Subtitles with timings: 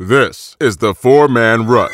[0.00, 1.90] This is the four man rush.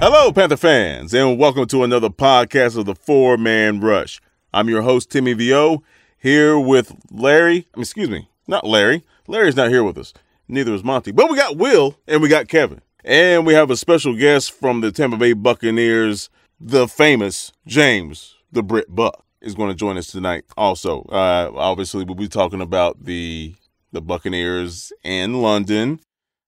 [0.00, 4.20] Hello, Panther fans, and welcome to another podcast of the Four Man Rush.
[4.52, 5.84] I'm your host, Timmy VO,
[6.18, 7.68] here with Larry.
[7.76, 9.04] Excuse me, not Larry.
[9.28, 10.12] Larry's not here with us.
[10.48, 11.12] Neither is Monty.
[11.12, 12.80] But we got Will and we got Kevin.
[13.04, 18.62] And we have a special guest from the Tampa Bay Buccaneers, the famous James the
[18.62, 20.44] Brit Buc is going to join us tonight.
[20.56, 23.54] Also, uh, obviously, we'll be talking about the
[23.92, 26.00] the Buccaneers in London.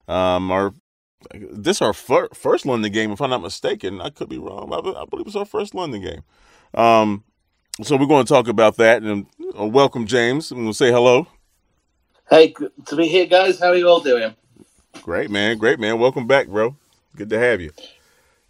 [0.07, 0.73] Um, our
[1.33, 4.01] this our fir- first London game, if I'm not mistaken.
[4.01, 4.71] I could be wrong.
[4.73, 6.23] I, I believe it's our first London game.
[6.73, 7.23] Um,
[7.83, 9.27] so we're going to talk about that and
[9.59, 10.51] uh, welcome James.
[10.51, 11.27] I'm going to say hello.
[12.29, 12.53] Hey,
[12.85, 13.59] to be here, guys.
[13.59, 14.35] How are you all doing?
[15.01, 15.57] Great, man.
[15.57, 15.99] Great, man.
[15.99, 16.75] Welcome back, bro.
[17.15, 17.71] Good to have you.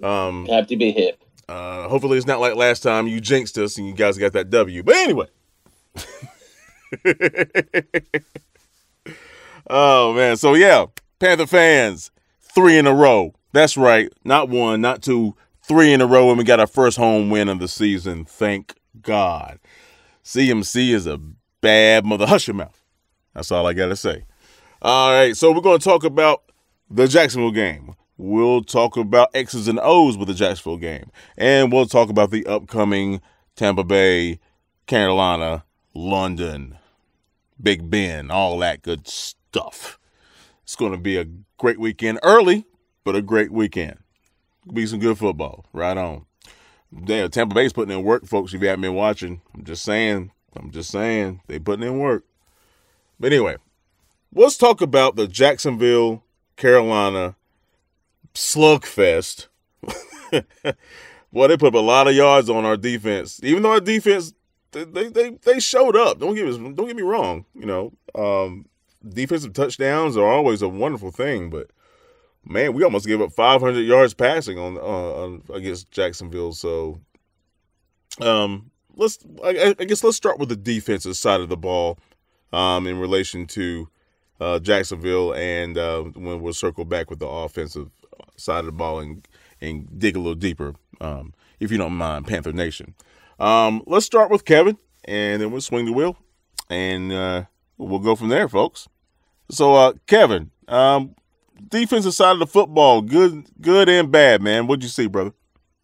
[0.02, 1.14] Um, Happy to be here.
[1.50, 4.50] Uh, hopefully, it's not like last time you jinxed us and you guys got that
[4.50, 4.84] W.
[4.84, 5.28] But anyway.
[9.70, 10.36] oh, man.
[10.36, 10.88] So, yeah,
[11.20, 13.34] Panther fans, three in a row.
[13.54, 14.12] That's right.
[14.26, 16.30] Not one, not two, three in a row.
[16.30, 18.26] And we got our first home win of the season.
[18.26, 19.60] Thank God.
[20.26, 21.18] CMC is a
[21.62, 22.28] bad mother.
[22.28, 22.84] Hush your mouth.
[23.34, 24.26] That's all I got to say.
[24.82, 25.38] All right.
[25.38, 26.44] So, we're going to talk about
[26.90, 27.96] the Jacksonville game.
[28.18, 31.12] We'll talk about X's and O's with the Jacksonville game.
[31.38, 33.22] And we'll talk about the upcoming
[33.56, 34.40] Tampa Bay,
[34.88, 36.78] Carolina, London,
[37.62, 40.00] Big Ben, all that good stuff.
[40.64, 41.26] It's going to be a
[41.58, 42.66] great weekend early,
[43.04, 44.00] but a great weekend.
[44.72, 45.66] be some good football.
[45.72, 46.26] Right on.
[47.04, 48.54] Damn, Tampa Bay's putting in work, folks.
[48.54, 50.32] If you haven't been watching, I'm just saying.
[50.56, 52.24] I'm just saying they putting in work.
[53.20, 53.58] But anyway,
[54.34, 56.24] let's talk about the Jacksonville,
[56.56, 57.36] Carolina
[58.38, 59.48] slugfest.
[61.34, 63.40] Boy, they put up a lot of yards on our defense.
[63.44, 64.34] Even though our defense,
[64.72, 66.20] they they they showed up.
[66.20, 67.46] Don't me don't get me wrong.
[67.54, 68.66] You know, um,
[69.08, 71.72] defensive touchdowns are always a wonderful thing, but
[72.46, 76.54] man, we almost gave up 500 yards passing on, uh, on against Jacksonville.
[76.54, 77.02] So,
[78.22, 81.98] um, let's I, I, guess let's start with the defensive side of the ball,
[82.54, 83.90] um, in relation to
[84.40, 87.90] uh, Jacksonville, and uh, when we'll circle back with the offensive
[88.38, 89.28] side of the ball and
[89.60, 92.94] and dig a little deeper, um, if you don't mind, Panther Nation.
[93.40, 96.18] Um, let's start with Kevin, and then we'll swing the wheel,
[96.70, 97.46] and uh,
[97.78, 98.88] we'll go from there, folks.
[99.50, 101.16] So, uh, Kevin, um,
[101.70, 104.68] defensive side of the football, good, good and bad, man.
[104.68, 105.32] What'd you see, brother?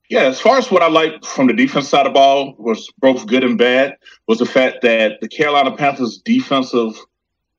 [0.09, 2.91] Yeah, as far as what I liked from the defense side of the ball was
[2.99, 3.97] both good and bad
[4.27, 6.99] was the fact that the Carolina Panthers defensive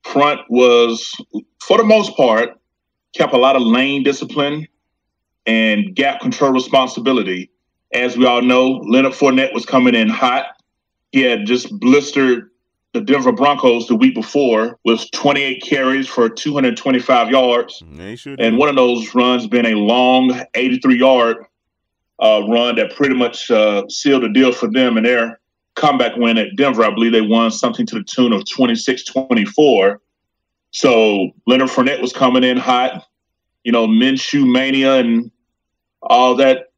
[0.03, 1.11] front was,
[1.59, 2.51] for the most part,
[3.13, 4.67] kept a lot of lane discipline
[5.45, 7.51] and gap control responsibility.
[7.93, 10.45] As we all know, Leonard Fournette was coming in hot.
[11.11, 12.49] He had just blistered
[12.93, 17.83] the Denver Broncos the week before with 28 carries for 225 yards.
[18.39, 21.37] And one of those runs been a long 83 yard
[22.19, 25.39] uh, run that pretty much uh, sealed the deal for them in their
[25.75, 26.83] comeback win at Denver.
[26.83, 30.01] I believe they won something to the tune of 26 24.
[30.71, 33.05] So Leonard Fournette was coming in hot.
[33.63, 35.31] You know, Minshew mania and
[36.05, 36.69] all that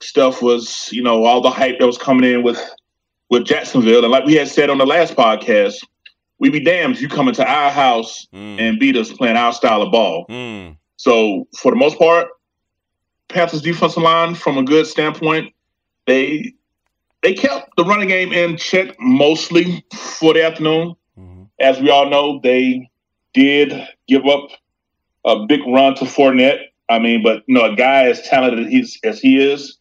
[0.00, 2.60] stuff was, you know, all the hype that was coming in with
[3.30, 4.04] with Jacksonville.
[4.04, 5.76] And like we had said on the last podcast,
[6.38, 8.60] we be damned if you come into our house mm.
[8.60, 10.26] and beat us playing our style of ball.
[10.28, 10.76] Mm.
[10.96, 12.28] So for the most part,
[13.28, 15.52] Panthers defensive line, from a good standpoint,
[16.06, 16.52] they
[17.22, 20.94] they kept the running game in check mostly for the afternoon.
[21.18, 21.44] Mm-hmm.
[21.58, 22.90] As we all know, they
[23.32, 23.72] did
[24.06, 24.50] give up
[25.24, 28.98] a big run to Fournette I mean, but you know, a guy as talented as,
[29.04, 29.78] as he is,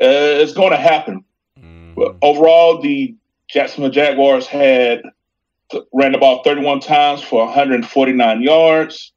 [0.00, 1.24] uh, it's going to happen.
[1.58, 1.94] Mm-hmm.
[1.94, 3.14] But overall, the
[3.48, 5.02] Jacksonville Jaguars had
[5.92, 9.12] ran the ball 31 times for 149 yards,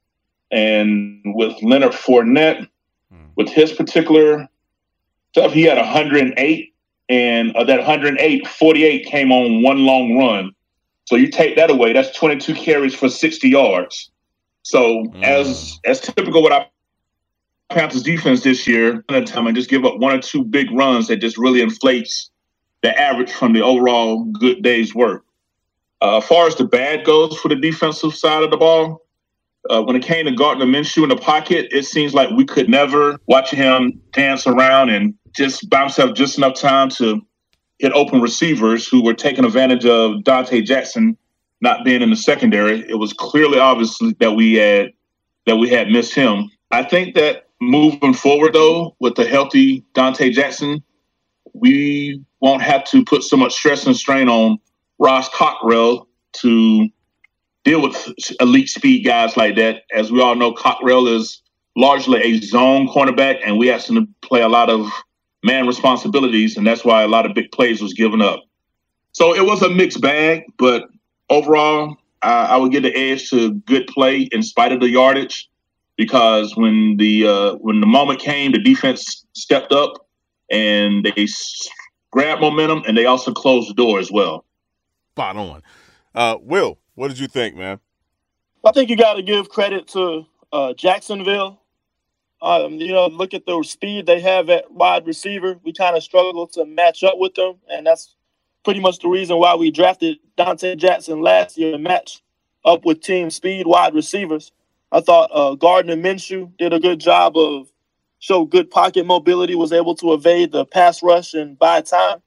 [0.51, 2.67] and with Leonard Fournette,
[3.13, 3.25] mm-hmm.
[3.35, 4.47] with his particular
[5.31, 6.73] stuff, he had 108,
[7.07, 10.51] and of that 108, 48 came on one long run.
[11.05, 14.11] So you take that away, that's 22 carries for 60 yards.
[14.61, 15.23] So mm.
[15.23, 16.67] as as typical what I
[17.69, 21.17] Panthers defense this year, time and just give up one or two big runs that
[21.17, 22.31] just really inflates
[22.81, 25.23] the average from the overall good day's work.
[26.01, 29.01] Uh, as far as the bad goes for the defensive side of the ball,
[29.69, 32.69] uh, when it came to Gardner Minshew in the pocket, it seems like we could
[32.69, 37.21] never watch him dance around and just bounce up just enough time to
[37.77, 41.17] hit open receivers who were taking advantage of Donte Jackson
[41.61, 42.79] not being in the secondary.
[42.89, 44.93] It was clearly obvious that we had
[45.45, 46.49] that we had missed him.
[46.71, 50.83] I think that moving forward, though, with the healthy Donte Jackson,
[51.53, 54.57] we won't have to put so much stress and strain on
[54.97, 56.89] Ross Cockrell to
[57.63, 59.83] deal with elite speed guys like that.
[59.93, 61.41] As we all know, Cockrell is
[61.75, 64.87] largely a zone cornerback, and we asked him to play a lot of
[65.43, 68.41] man responsibilities, and that's why a lot of big plays was given up.
[69.11, 70.89] So it was a mixed bag, but
[71.29, 75.49] overall, I, would give the edge to good play in spite of the yardage,
[75.99, 80.07] because when the uh, when the moment came, the defense stepped up
[80.49, 81.27] and they
[82.11, 84.45] grabbed momentum, and they also closed the door as well.
[85.11, 85.61] Spot on.
[86.15, 87.81] Uh, Will, what did you think, man?
[88.65, 91.59] I think you got to give credit to uh, Jacksonville.
[92.41, 95.59] Um, you know, look at the speed they have at wide receiver.
[95.65, 98.15] We kind of struggle to match up with them, and that's
[98.63, 102.23] pretty much the reason why we drafted Donte Jackson last year to match
[102.63, 104.53] up with team speed wide receivers.
[104.91, 107.71] I thought uh, Gardner Minshew did a good job of
[108.19, 112.21] show good pocket mobility, was able to evade the pass rush and buy time,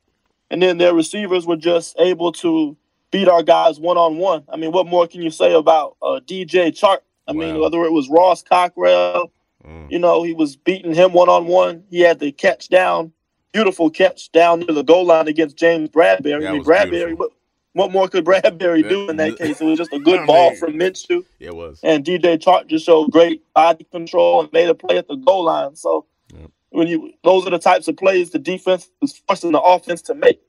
[0.51, 2.77] and then their receivers were just able to
[3.11, 4.45] beat our guys one on one.
[4.49, 6.99] I mean, what more can you say about uh, DJ Chark?
[7.29, 7.39] I wow.
[7.39, 9.31] mean, whether it was Ross Cockrell,
[9.65, 9.91] mm.
[9.91, 11.85] you know, he was beating him one on one.
[11.91, 13.13] He had the catch down,
[13.53, 16.49] beautiful catch down near the goal line against James Bradberry.
[16.49, 17.31] I mean, Bradberry, what,
[17.75, 19.61] what, more could Bradberry do in that case?
[19.61, 21.25] It was just a good ball from Minshew.
[21.39, 21.81] Yeah, it was.
[21.83, 25.45] And DJ Chark just showed great body control and made a play at the goal
[25.45, 25.77] line.
[25.77, 26.51] So, yep.
[26.71, 30.15] when you those are the types of plays the defense is forcing the offense to
[30.15, 30.41] make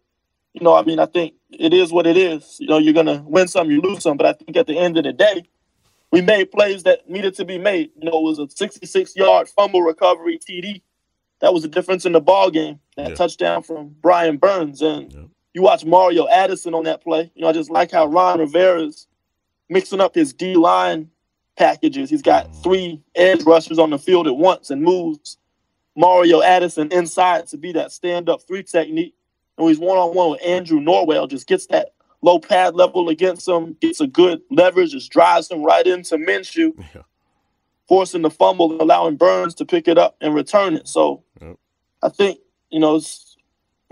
[0.54, 2.58] you know, I mean, I think it is what it is.
[2.60, 4.98] You know, you're gonna win some, you lose some, but I think at the end
[4.98, 5.44] of the day,
[6.12, 7.90] we made plays that needed to be made.
[8.00, 10.82] You know, it was a 66 yard fumble recovery TD.
[11.42, 12.80] That was the difference in the ball game.
[12.96, 13.16] That yeah.
[13.16, 15.22] touchdown from Brian Burns, and yeah.
[15.54, 17.32] You watch Mario Addison on that play.
[17.36, 19.08] You know, I just like how Ron Rivera's
[19.70, 21.10] mixing up his D line
[21.58, 22.10] packages.
[22.10, 25.38] He's got three edge rushers on the field at once and moves
[25.96, 29.14] Mario Addison inside to be that stand up three technique
[29.58, 33.48] and he's one on one with Andrew Norwell, just gets that low pad level against
[33.48, 37.04] him, gets a good leverage, just drives him right into Minshew, yeah.
[37.88, 40.88] forcing the fumble and allowing Burns to pick it up and return it.
[40.88, 41.58] So yep.
[42.02, 42.40] I think,
[42.70, 43.00] you know,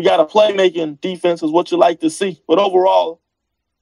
[0.01, 2.41] we got a playmaking defense is what you like to see.
[2.47, 3.21] But overall,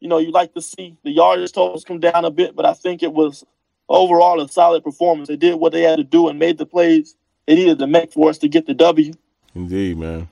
[0.02, 2.74] you know, you like to see the yardage totals come down a bit, but I
[2.74, 3.46] think it was
[3.88, 5.30] overall a solid performance.
[5.30, 7.16] They did what they had to do and made the plays
[7.48, 9.14] they needed to make for us to get the W.
[9.56, 10.28] Indeed, man.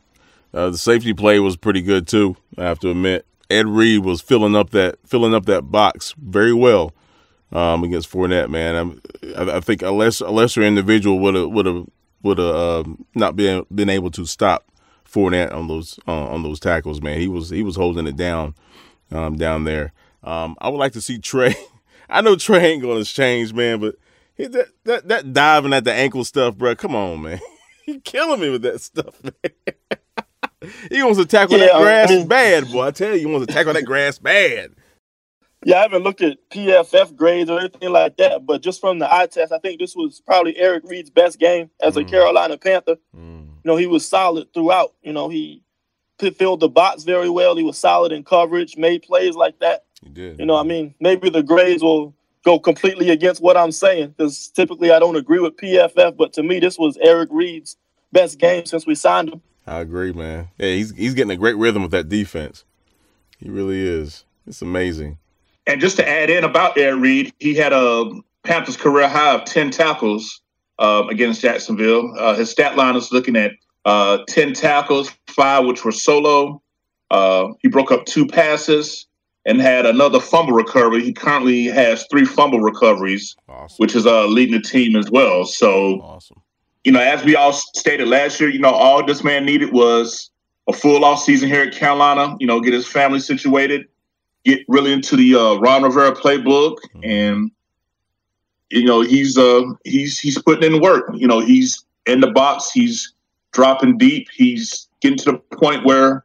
[0.54, 2.36] Uh, the safety play was pretty good too.
[2.58, 6.54] I have to admit, Ed Reed was filling up that filling up that box very
[6.54, 6.94] well
[7.54, 8.50] um, against Fournette.
[8.50, 9.00] Man,
[9.38, 11.86] I, I think a less a lesser individual would have would have
[12.24, 12.84] would have uh,
[13.16, 14.70] not been been able to stop
[15.08, 17.02] Fournette on those uh, on those tackles.
[17.02, 18.56] Man, he was he was holding it down
[19.12, 19.94] um, down there.
[20.24, 21.56] Um, I would like to see Trey.
[22.10, 23.96] I know Trey ain't going to change, man, but
[24.38, 26.76] that, that that diving at the ankle stuff, bro.
[26.76, 27.40] Come on, man.
[27.88, 30.70] He killing me with that stuff, man.
[30.92, 32.88] he wants to tackle yeah, that grass I mean, bad, boy.
[32.88, 34.72] I tell you, he wants to tackle that grass bad.
[35.64, 39.14] Yeah, I haven't looked at PFF grades or anything like that, but just from the
[39.14, 42.10] eye test, I think this was probably Eric Reid's best game as a mm.
[42.10, 42.98] Carolina Panther.
[43.16, 43.37] Mm.
[43.68, 44.94] You know, he was solid throughout.
[45.04, 45.62] You know, he
[46.18, 47.58] filled the box very well.
[47.58, 49.84] He was solid in coverage, made plays like that.
[50.02, 50.40] He did.
[50.40, 52.16] You know, I mean, maybe the grades will
[52.46, 56.44] go completely against what I'm saying because typically I don't agree with PFF, but to
[56.44, 57.76] me, this was Eric Reid's
[58.14, 59.42] best game since we signed him.
[59.68, 60.48] I agree, man.
[60.58, 62.64] Yeah, he's he's getting a great rhythm with that defense.
[63.38, 64.24] He really is.
[64.48, 65.18] It's amazing.
[65.66, 68.14] And just to add in about Eric Reid, he had a
[68.44, 70.40] Panthers career high of ten tackles
[70.80, 72.14] uh, against Jacksonville.
[72.18, 73.52] Uh, his stat line is looking at
[73.88, 76.62] uh, ten tackles, five which were solo.
[77.10, 79.08] Uh, he broke up two passes
[79.46, 81.02] and had another fumble recovery.
[81.04, 83.76] He currently has three fumble recoveries, awesome.
[83.78, 85.46] which is uh, leading the team as well.
[85.46, 86.42] So awesome
[86.88, 90.32] you know, as we all stated last year, you know, all this man needed was
[90.70, 92.38] a full off season here at Carolina.
[92.40, 93.88] You know, get his family situated,
[94.46, 97.04] get really into the uh, Ron Rivera playbook, mm-hmm.
[97.04, 97.52] and
[98.70, 101.10] you know, he's uh he's he's putting in work.
[101.14, 103.14] You know, he's in the box, he's
[103.58, 106.24] dropping deep, he's getting to the point where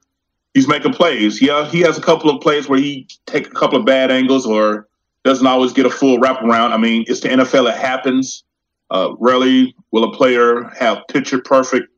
[0.53, 1.41] he's making plays.
[1.41, 4.47] Yeah, he has a couple of plays where he take a couple of bad angles
[4.47, 4.87] or
[5.25, 6.73] doesn't always get a full wraparound.
[6.73, 8.45] I mean, it's the NFL; it happens.
[8.91, 11.89] Uh, rarely will a player have picture perfect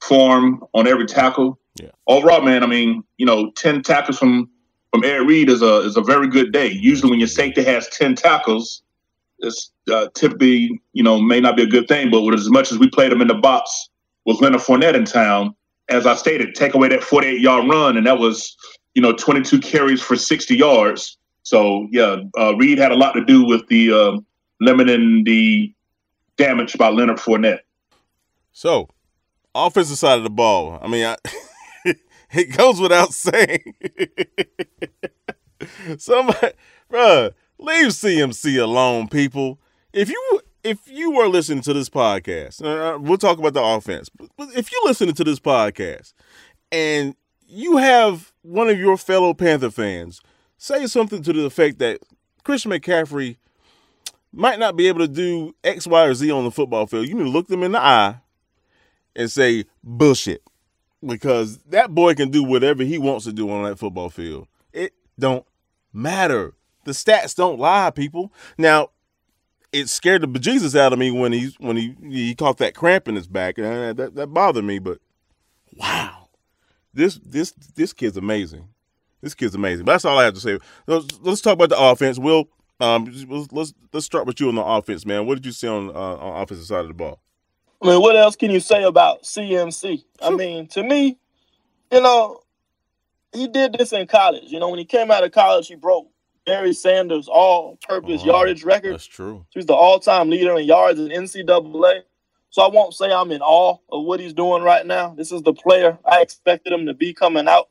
[0.00, 1.58] form on every tackle.
[1.82, 1.88] Yeah.
[2.06, 4.48] Overall, man, I mean, you know, ten tackles from
[4.92, 6.68] from Ed Reed is a is a very good day.
[6.68, 8.82] Usually, when your safety has ten tackles,
[9.40, 12.08] it's uh, typically you know may not be a good thing.
[12.08, 13.88] But with as much as we played him in the box
[14.26, 15.54] with Leonard Fournette in town,
[15.88, 18.56] as I stated, take away that 48 yard run, and that was
[18.94, 21.16] you know 22 carries for 60 yards.
[21.44, 24.18] So yeah, uh, Reid had a lot to do with the uh,
[24.60, 25.72] limiting the
[26.36, 27.60] damage by Leonard Fournette.
[28.52, 28.88] So,
[29.54, 30.78] offensive side of the ball.
[30.82, 31.16] I mean, I,
[32.32, 33.74] it goes without saying.
[35.98, 36.52] Somebody,
[36.90, 39.60] bruh, leave CMC alone, people.
[39.92, 43.62] If you if you were listening to this podcast, uh, uh, we'll talk about the
[43.62, 44.08] offense.
[44.08, 46.12] But if you're listening to this podcast
[46.72, 47.14] and
[47.46, 50.20] you have one of your fellow Panther fans
[50.58, 52.00] say something to the effect that
[52.42, 53.36] Christian McCaffrey
[54.32, 57.14] might not be able to do X, Y, or Z on the football field, you
[57.14, 58.16] need to look them in the eye
[59.14, 60.42] and say bullshit.
[61.06, 64.48] Because that boy can do whatever he wants to do on that football field.
[64.72, 65.46] It don't
[65.92, 66.54] matter.
[66.84, 68.32] The stats don't lie, people.
[68.58, 68.90] Now,
[69.76, 73.08] it scared the bejesus out of me when he when he he caught that cramp
[73.08, 74.78] in his back, and that that bothered me.
[74.78, 74.98] But
[75.76, 76.28] wow,
[76.94, 78.68] this this this kid's amazing.
[79.20, 79.84] This kid's amazing.
[79.84, 80.58] But that's all I have to say.
[80.86, 82.18] Let's, let's talk about the offense.
[82.18, 82.48] Will
[82.80, 83.04] um
[83.52, 85.26] let's let's start with you on the offense, man.
[85.26, 87.20] What did you see on uh, on offensive side of the ball?
[87.82, 90.04] I mean, what else can you say about CMC?
[90.22, 91.18] I mean, to me,
[91.92, 92.40] you know,
[93.34, 94.44] he did this in college.
[94.46, 96.08] You know, when he came out of college, he broke
[96.46, 98.94] Barry Sanders' all-purpose oh, yardage record.
[98.94, 99.44] That's true.
[99.50, 102.02] He's the all-time leader in yards in NCAA.
[102.50, 105.14] So I won't say I'm in awe of what he's doing right now.
[105.14, 107.68] This is the player I expected him to be coming out.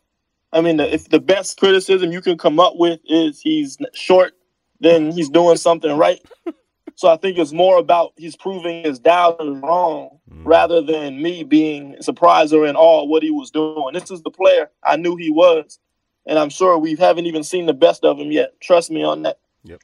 [0.53, 4.33] I mean, if the best criticism you can come up with is he's short,
[4.79, 6.19] then he's doing something right.
[6.97, 10.45] So I think it's more about he's proving his doubters wrong mm.
[10.45, 13.93] rather than me being surprised or in awe of what he was doing.
[13.93, 15.77] This is the player I knew he was,
[16.25, 18.59] and I'm sure we haven't even seen the best of him yet.
[18.59, 19.39] Trust me on that.
[19.63, 19.81] Yep.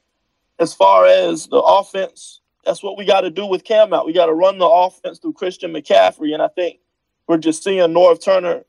[0.58, 4.06] As far as the offense, that's what we got to do with Cam out.
[4.06, 6.78] We got to run the offense through Christian McCaffrey, and I think
[7.26, 8.64] we're just seeing Norv Turner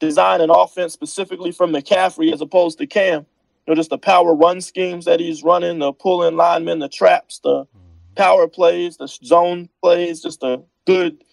[0.00, 3.26] design an offense specifically from McCaffrey as opposed to Cam.
[3.66, 7.40] You know, just the power run schemes that he's running, the pulling linemen, the traps,
[7.40, 8.14] the mm-hmm.
[8.14, 11.24] power plays, the zone plays, just a good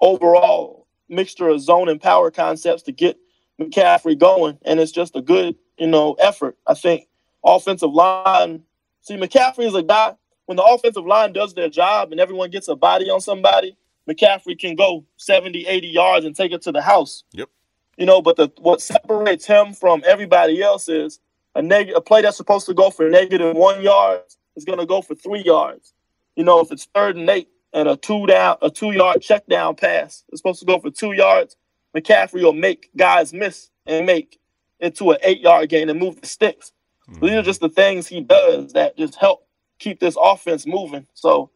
[0.00, 3.16] overall mixture of zone and power concepts to get
[3.60, 4.58] McCaffrey going.
[4.64, 6.56] And it's just a good, you know, effort.
[6.66, 7.08] I think
[7.44, 8.62] offensive line.
[9.02, 10.14] See, McCaffrey is a guy,
[10.46, 13.76] when the offensive line does their job and everyone gets a body on somebody,
[14.08, 17.24] McCaffrey can go 70, 80 yards and take it to the house.
[17.32, 17.48] Yep.
[17.96, 21.18] You know, but the what separates him from everybody else is
[21.54, 24.20] a neg- a play that's supposed to go for negative one yard
[24.54, 25.94] is going to go for three yards.
[26.36, 29.46] You know, if it's third and eight and a two down, a two yard check
[29.46, 31.56] down pass, it's supposed to go for two yards.
[31.96, 34.38] McCaffrey will make guys miss and make
[34.80, 36.72] into an eight yard gain and move the sticks.
[37.08, 37.24] Mm-hmm.
[37.24, 39.46] These are just the things he does that just help
[39.78, 41.06] keep this offense moving.
[41.14, 41.50] So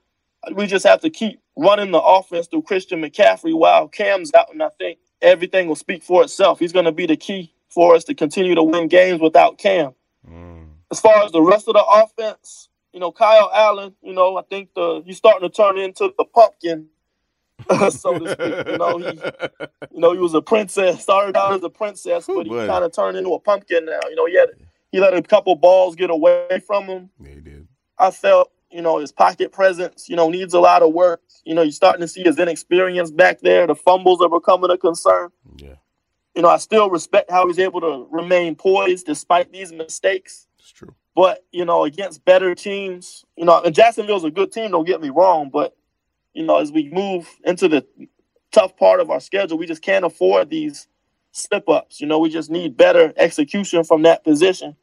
[0.55, 4.63] we just have to keep running the offense through Christian McCaffrey while Cam's out, and
[4.63, 6.59] I think everything will speak for itself.
[6.59, 9.93] He's going to be the key for us to continue to win games without Cam.
[10.29, 10.69] Mm.
[10.91, 14.43] As far as the rest of the offense, you know, Kyle Allen, you know, I
[14.43, 16.89] think the he's starting to turn into the pumpkin,
[17.91, 18.67] so to speak.
[18.69, 19.07] You know, he,
[19.93, 22.93] you know, he was a princess, started out as a princess, but he kind of
[22.93, 24.01] turned into a pumpkin now.
[24.09, 24.51] You know, he had
[24.93, 27.11] he let a couple balls get away from him.
[27.21, 27.69] Yeah, he did.
[27.99, 31.23] I felt, you know, his pocket presence, you know, needs a lot of work.
[31.45, 33.67] You know, you're starting to see his inexperience back there.
[33.67, 35.31] The fumbles are becoming a concern.
[35.57, 35.75] Yeah.
[36.35, 40.47] You know, I still respect how he's able to remain poised despite these mistakes.
[40.59, 40.95] It's true.
[41.15, 44.71] But you know, against better teams, you know, and Jacksonville's a good team.
[44.71, 45.77] Don't get me wrong, but
[46.35, 47.87] you know, as we move into the
[48.53, 50.87] tough part of our schedule, we just can't afford these
[51.33, 52.01] slip ups.
[52.01, 54.77] You know, we just need better execution from that position.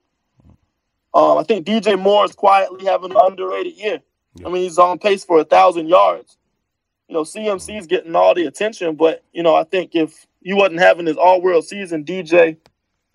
[1.14, 4.02] Um, I think DJ Moore is quietly having an underrated year.
[4.46, 6.38] I mean, he's on pace for a thousand yards.
[7.08, 10.54] You know, CMC is getting all the attention, but you know, I think if he
[10.54, 12.58] wasn't having his all world season, DJ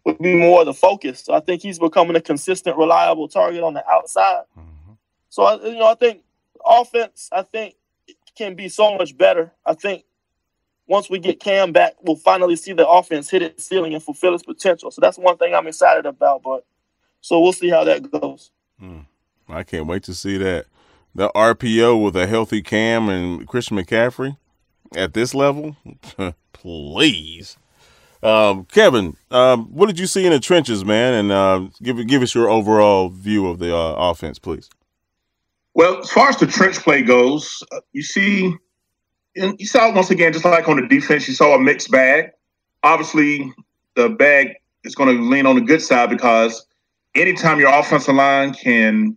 [0.05, 1.21] would be more the focus.
[1.21, 4.45] So I think he's becoming a consistent, reliable target on the outside.
[4.59, 4.93] Mm-hmm.
[5.29, 6.23] So I, you know, I think
[6.67, 7.75] offense, I think
[8.37, 9.53] can be so much better.
[9.65, 10.05] I think
[10.87, 14.35] once we get Cam back, we'll finally see the offense hit its ceiling and fulfill
[14.35, 14.91] its potential.
[14.91, 16.43] So that's one thing I'm excited about.
[16.43, 16.65] But
[17.21, 18.51] so we'll see how that goes.
[18.81, 19.07] Mm.
[19.49, 20.67] I can't wait to see that.
[21.15, 24.39] The RPO with a healthy Cam and Christian McCaffrey
[24.97, 25.77] at this level,
[26.53, 27.59] please.
[28.23, 31.15] Um, Kevin, um, what did you see in the trenches, man?
[31.15, 34.71] And uh, give give us your overall view of the uh, offense, please.
[35.75, 38.55] Well, as far as the trench play goes, uh, you see,
[39.35, 42.31] you saw once again, just like on the defense, you saw a mixed bag.
[42.83, 43.53] Obviously,
[43.95, 46.67] the bag is going to lean on the good side because
[47.15, 49.17] anytime your offensive line can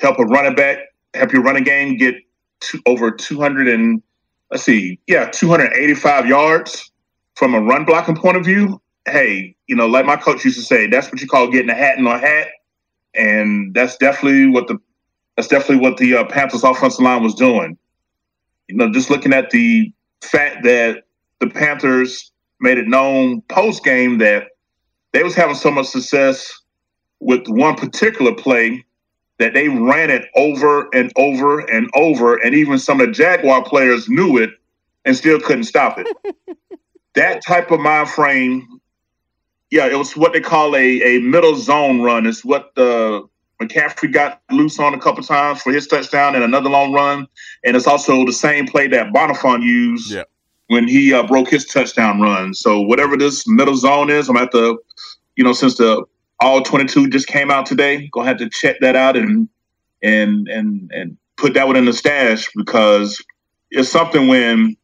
[0.00, 0.78] help a running back,
[1.14, 2.16] help your running game get
[2.60, 4.02] to over 200 and
[4.50, 6.90] let's see, yeah, 285 yards
[7.34, 10.64] from a run blocking point of view, hey, you know, like my coach used to
[10.64, 12.48] say, that's what you call getting a hat in a hat,
[13.14, 14.78] and that's definitely what the
[15.36, 17.76] that's definitely what the uh, Panthers offensive line was doing.
[18.68, 21.04] You know, just looking at the fact that
[21.40, 24.48] the Panthers made it known post game that
[25.12, 26.52] they was having so much success
[27.20, 28.84] with one particular play
[29.38, 33.64] that they ran it over and over and over, and even some of the Jaguar
[33.64, 34.50] players knew it
[35.04, 36.06] and still couldn't stop it.
[37.14, 38.80] that type of mind frame,
[39.70, 42.26] yeah, it was what they call a, a middle zone run.
[42.26, 43.28] It's what the
[43.60, 47.26] McCaffrey got loose on a couple times for his touchdown and another long run,
[47.64, 50.24] and it's also the same play that Bonnafon used Yeah.
[50.68, 52.54] when he uh, broke his touchdown run.
[52.54, 54.76] So whatever this middle zone is, I'm at the,
[55.36, 56.04] you know, since the
[56.40, 59.48] all 22 just came out today, gonna have to check that out and
[60.02, 63.24] and and and put that one in the stash because
[63.70, 64.76] it's something when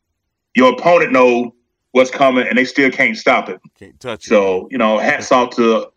[0.54, 1.54] your opponent know
[1.92, 3.60] what's coming and they still can't stop it.
[3.78, 4.28] Can't touch it.
[4.28, 5.90] So you know, hats off to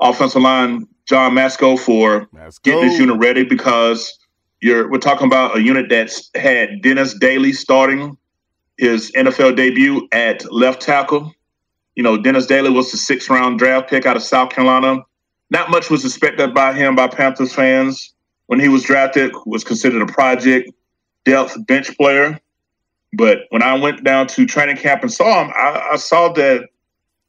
[0.00, 4.16] offensive line John Matsko for Let's getting this unit ready because
[4.60, 8.16] you're we're talking about a unit that's had Dennis Daley starting
[8.78, 11.34] his NFL debut at left tackle.
[11.96, 15.02] You know, Dennis Daley was the sixth round draft pick out of South Carolina.
[15.50, 18.14] Not much was expected by him by Panthers fans
[18.46, 19.32] when he was drafted.
[19.46, 20.70] Was considered a project
[21.24, 22.38] depth bench player.
[23.14, 26.68] But when I went down to training camp and saw him, I, I saw that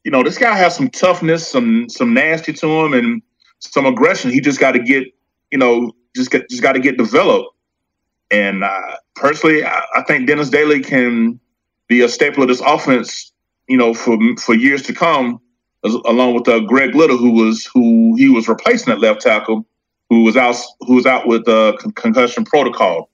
[0.04, 3.24] you know this guy has some toughness, some some nasty to him, and
[3.62, 4.32] some aggression.
[4.32, 5.08] He just got to get,
[5.52, 7.56] you know, just get just got to get developed.
[8.30, 11.40] And uh, personally, I, I think Dennis Daley can
[11.88, 13.32] be a staple of this offense,
[13.68, 15.40] you know, for for years to come,
[15.86, 19.66] as, along with uh, Greg Little, who was who he was replacing at left tackle,
[20.10, 23.10] who was out who was out with uh, con- concussion protocol.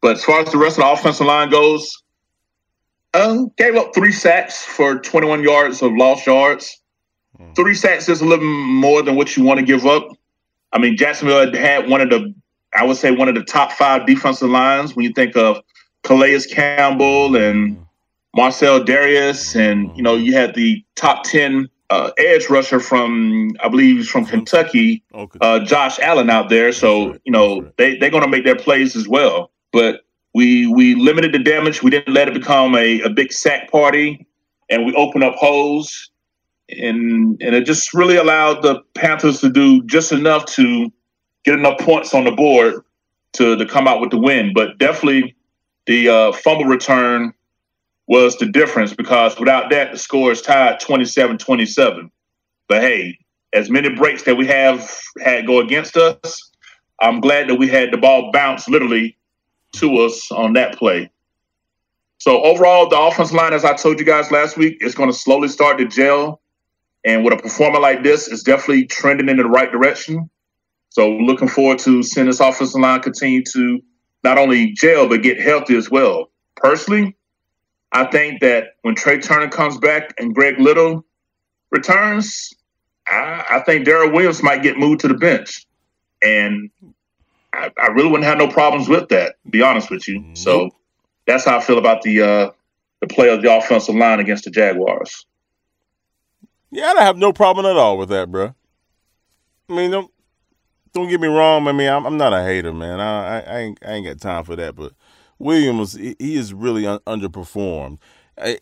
[0.00, 2.02] But as far as the rest of the offensive line goes,
[3.12, 6.79] uh, gave up three sacks for 21 yards of lost yards
[7.54, 10.08] three sacks is a little more than what you want to give up.
[10.72, 12.32] I mean, Jacksonville had one of the,
[12.74, 15.60] I would say, one of the top five defensive lines when you think of
[16.02, 17.84] Calais Campbell and
[18.34, 23.68] Marcell Dareus, and you know, you had the top ten uh, edge rusher from, I
[23.68, 25.38] believe, he's from Kentucky, Okay.
[25.40, 26.70] uh, Josh Allen out there.
[26.72, 27.20] So right.
[27.24, 27.76] you know, right.
[27.76, 29.50] they they're going to make their plays as well.
[29.72, 31.82] But we we limited the damage.
[31.82, 34.26] We didn't let it become a, a big sack party,
[34.68, 36.10] and we opened up holes
[36.78, 40.92] and and it just really allowed the Panthers to do just enough to
[41.44, 42.82] get enough points on the board
[43.34, 44.52] to to come out with the win.
[44.54, 45.34] But definitely
[45.86, 47.32] the uh, fumble return
[48.06, 52.10] was the difference because without that the score is tied 27-27.
[52.68, 53.18] But hey,
[53.52, 54.90] as many breaks that we have
[55.22, 56.50] had go against us,
[57.00, 59.16] I'm glad that we had the ball bounce literally
[59.76, 61.10] to us on that play.
[62.18, 65.16] So overall, the offensive line, as I told you guys last week, is going to
[65.16, 66.40] slowly start to gel.
[67.04, 70.28] And with a performer like this, it's definitely trending in the right direction.
[70.90, 73.80] So looking forward to seeing this offensive line continue to
[74.22, 76.30] not only jail but get healthy as well.
[76.56, 77.16] Personally,
[77.92, 81.04] I think that when Trai Turner comes back and Greg Little
[81.70, 82.52] returns,
[83.08, 85.66] I, I think Daryl Williams might get moved to the bench.
[86.22, 86.70] And
[87.52, 90.24] I, I really wouldn't have no problems with that, to be honest with you.
[90.34, 90.70] So
[91.26, 92.50] that's how I feel about the uh,
[93.00, 95.24] the play of the offensive line against the Jaguars.
[96.70, 98.54] Yeah, I have no problem at all with that, bro.
[99.68, 100.10] I mean, don't
[100.92, 101.66] don't get me wrong.
[101.68, 103.00] I mean, I'm, I'm not a hater, man.
[103.00, 104.76] I, I, I ain't I ain't got time for that.
[104.76, 104.92] But
[105.38, 107.98] Williams, he, he is really un- underperformed.
[108.38, 108.58] I,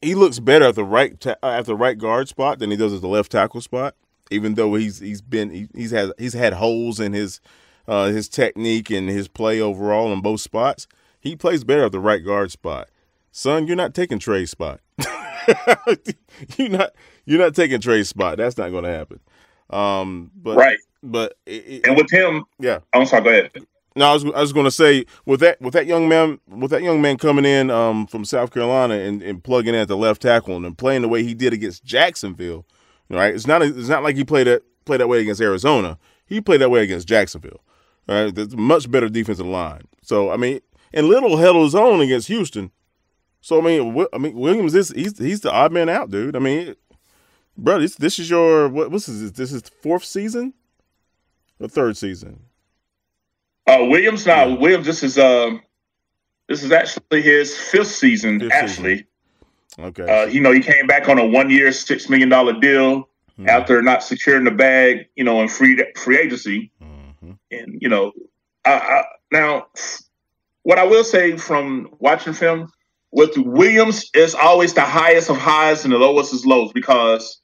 [0.00, 2.92] he looks better at the right ta- at the right guard spot than he does
[2.94, 3.94] at the left tackle spot.
[4.30, 7.40] Even though he's he's been he, he's had he's had holes in his
[7.86, 10.86] uh, his technique and his play overall in both spots,
[11.20, 12.88] he plays better at the right guard spot.
[13.30, 14.80] Son, you're not taking Trai's spot.
[16.56, 16.92] you're not
[17.24, 18.38] you're not taking Trai's spot.
[18.38, 19.20] That's not going to happen.
[19.70, 20.78] Um, but Right.
[21.02, 22.80] but it, And with him, yeah.
[22.92, 23.50] I'm sorry, go ahead.
[23.94, 26.70] No, I was I was going to say with that with that young man with
[26.70, 29.96] that young man coming in um, from South Carolina and, and plugging in at the
[29.98, 32.64] left tackle and playing the way he did against Jacksonville,
[33.10, 33.34] right?
[33.34, 35.98] It's not it's not like he played that played that way against Arizona.
[36.24, 37.60] He played that way against Jacksonville.
[38.08, 39.82] Right, that's a much better defensive line.
[40.00, 40.60] So I mean,
[40.94, 42.70] and Little held his own against Houston.
[43.42, 46.34] So I mean, I mean Williams is he's he's the odd man out, dude.
[46.34, 46.76] I mean,
[47.56, 49.30] bro, this this is your what what's this?
[49.32, 50.54] This is fourth season,
[51.60, 52.40] or third season.
[53.66, 54.56] Uh, Williams, now Yeah.
[54.56, 55.62] Williams, this is um,
[56.48, 58.40] this is actually his fifth season.
[58.40, 59.06] Fifth actually,
[59.78, 60.02] Okay.
[60.04, 63.48] uh, you know, he came back on a one-year, six million dollar deal Mhm.
[63.48, 66.70] after not securing the bag, you know, in free free agency.
[66.82, 67.38] Mhm.
[67.50, 68.12] And you know,
[68.64, 69.66] I, I, now
[70.64, 72.70] what I will say from watching film
[73.12, 77.40] with Williams is always the highest of highs and the lowest is lows because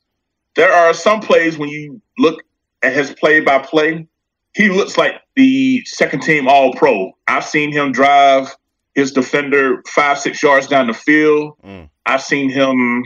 [0.57, 2.43] there are some plays when you look
[2.83, 4.07] at his play by play,
[4.55, 7.13] he looks like the second team All Pro.
[7.29, 8.55] I've seen him drive
[8.95, 11.57] his defender five, six yards down the field.
[11.65, 11.89] Mm.
[12.07, 13.05] I've seen him,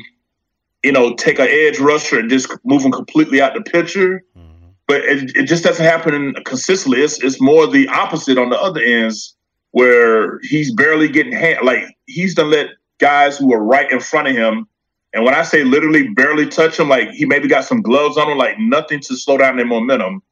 [0.82, 4.24] you know, take an edge rusher and just move him completely out the picture.
[4.36, 4.70] Mhm.
[4.86, 7.02] But it, it just doesn't happen consistently.
[7.02, 9.36] It's it's more the opposite on the other ends
[9.72, 14.28] where he's barely getting hand like he's done let guys who are right in front
[14.28, 14.66] of him.
[15.14, 18.30] And when I say literally barely touch him, like he maybe got some gloves on
[18.30, 20.22] him, like nothing to slow down their momentum.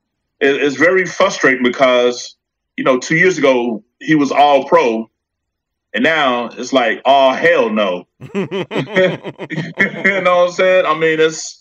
[0.40, 2.36] It, it's very frustrating because,
[2.76, 5.10] you know, two years ago he was all pro.
[5.92, 8.06] And now it's like, oh hell no.
[8.34, 10.86] you know what I'm saying?
[10.86, 11.60] I mean, it's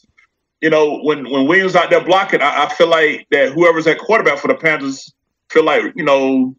[0.62, 3.98] you know, when when Williams out there blocking, I, I feel like that whoever's at
[4.00, 5.14] quarterback for the Panthers
[5.50, 6.56] feel like, you know,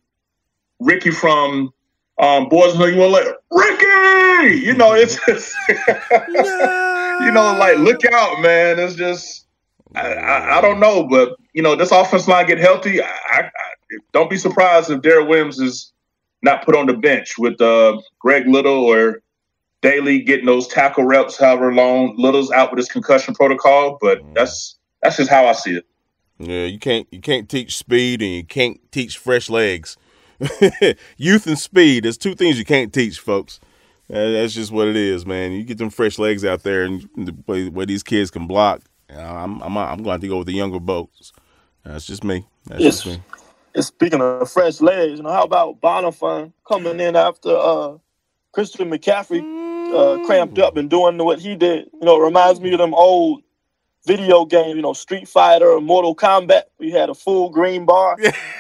[0.81, 1.73] Ricky from
[2.21, 8.41] um Boys you want like Ricky, you know, it's just you know, like look out,
[8.41, 8.79] man.
[8.79, 9.47] It's just
[9.95, 13.03] I, I, I don't know, but you know, this offense line get healthy.
[13.03, 13.51] I,
[14.13, 15.93] don't be surprised if Derek Williams is
[16.43, 19.23] not put on the bench with uh, Greg Little or
[19.83, 22.15] Daley getting those tackle reps, however long.
[22.17, 25.87] Little's out with his concussion protocol, but that's that's just how I see it.
[26.39, 29.97] Yeah, you can't you can't teach speed and you can't teach fresh legs.
[31.17, 33.61] Youth and speed, there's two things you can't teach, folks.
[34.09, 35.53] That's just what it is, man.
[35.53, 37.09] You get them fresh legs out there, and
[37.47, 38.83] way these kids can block.
[39.11, 41.33] I'm I'm I'm going to have to go with the younger boats.
[41.85, 42.47] That's just me.
[42.67, 42.87] That's Yes.
[42.87, 43.23] just me.
[43.75, 47.99] And speaking of fresh legs, you know, how about Bonnafon coming in after uh,
[48.53, 49.47] Christian McCaffrey
[49.93, 51.87] uh, cramped up and doing what he did?
[51.95, 53.43] You know, it reminds me of them old
[54.07, 56.63] video games, you know, Street Fighter or Mortal Kombat.
[56.79, 58.17] We had a full green bar.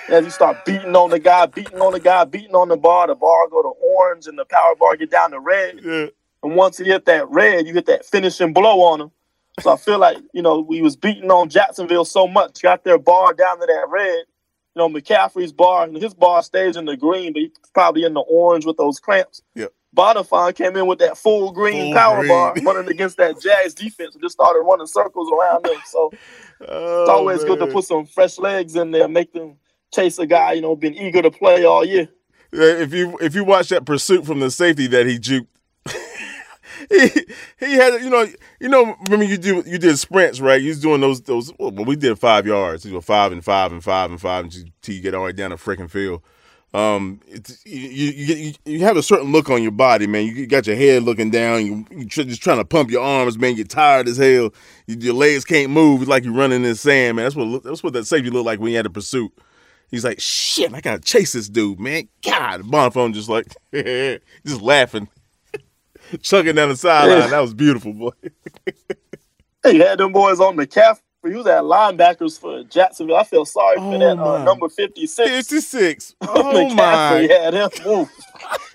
[0.08, 3.06] As you start beating on the guy, beating on the guy, beating on the bar,
[3.06, 5.80] the bar go to orange and the power bar get down to red.
[5.82, 6.06] Yeah.
[6.42, 9.10] And once he hit that red, you hit that finishing blow on him.
[9.60, 12.98] So I feel like, you know, we was beating on Jacksonville so much, got their
[12.98, 14.24] bar down to that red.
[14.74, 18.14] You know, McCaffrey's bar, and his bar stays in the green, but he's probably in
[18.14, 19.42] the orange with those cramps.
[19.56, 19.72] Yep.
[19.96, 22.28] Bonnafon came in with that full green Full power green.
[22.28, 25.76] bar, running against that Jazz defense, and just started running circles around them.
[25.86, 26.12] So
[26.68, 29.56] Oh, it's always good to put some fresh legs in there, make them
[29.94, 32.08] chase a guy, you know, been eager to play all year.
[32.52, 35.46] If you if you watch that pursuit from the safety that he juked,
[36.90, 37.08] he
[37.58, 38.26] he had you know
[38.60, 40.60] you know remember you do you did sprints right?
[40.60, 43.72] You was doing those those well we did five yards, you know five and five
[43.72, 46.22] and five and five until you get all the way down the freaking field.
[46.72, 50.26] Um, it's, you, you you you have a certain look on your body, man.
[50.26, 51.66] You got your head looking down.
[51.66, 53.56] You you tr- just trying to pump your arms, man.
[53.56, 54.54] You're tired as hell.
[54.86, 56.02] You, your legs can't move.
[56.02, 57.24] It's like you're running in sand, man.
[57.24, 59.32] That's what that's what that safety looked like when you had a pursuit.
[59.90, 62.08] He's like, shit, I gotta chase this dude, man.
[62.24, 63.46] God, Bonnafon just like,
[64.46, 65.08] just laughing,
[66.22, 67.30] chugging down the sideline.
[67.30, 68.10] That was beautiful, boy.
[69.62, 71.00] He had them boys on McCaffrey.
[71.30, 73.16] He was at linebackers for Jacksonville.
[73.16, 75.28] I feel sorry for Oh, that uh, number 56.
[75.30, 76.14] 56.
[76.22, 77.34] Oh, McCaffrey my.
[77.34, 78.10] had him move.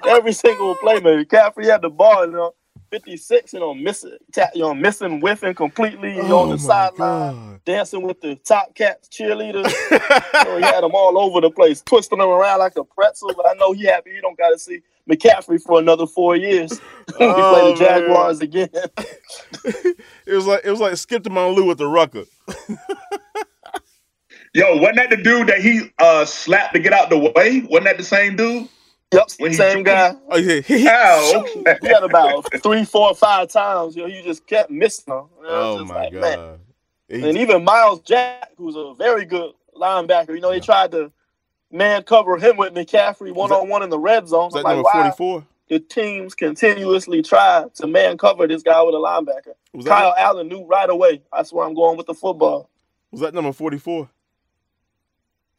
[0.07, 1.25] Every single play, man.
[1.25, 2.53] McCaffrey had the ball, you know,
[2.91, 4.17] 56, you know, missing,
[4.53, 8.73] you know, missing, whiffing completely, you know, on Oh, the sideline, dancing with the top
[8.75, 9.69] cats, cheerleaders.
[10.43, 13.33] so he had them all over the place, twisting them around like a pretzel.
[13.35, 16.71] But I know he happy he don't got to see McCaffrey for another four years.
[17.17, 18.01] when we Oh, play the man.
[18.01, 18.69] Jaguars again.
[20.27, 22.23] It was like it was like Skip to Lou with the rucker.
[24.53, 27.61] Yo, wasn't that the dude that he uh slapped to get out the way?
[27.69, 28.67] Wasn't that the same dude?
[29.13, 30.15] yep, When he- same guy.
[30.29, 31.45] Oh yeah, he, Ow.
[31.81, 33.95] He had about three, four, five times.
[33.95, 35.25] You know, you just kept missing them.
[35.41, 36.21] You know, Oh my like, god.
[36.21, 36.59] man.
[37.09, 41.11] And even Myles Jack, who's a very good linebacker, you know, they tried to
[41.75, 44.45] man cover him with McCaffrey one on one in the red zone.
[44.45, 45.45] was that number like, why forty four?
[45.67, 49.53] the teams continuously try to man cover this guy with a linebacker?
[49.73, 51.21] Was that Kyle Allen knew right away.
[51.33, 52.69] That's where I'm going with the football.
[53.11, 54.09] was that number forty four?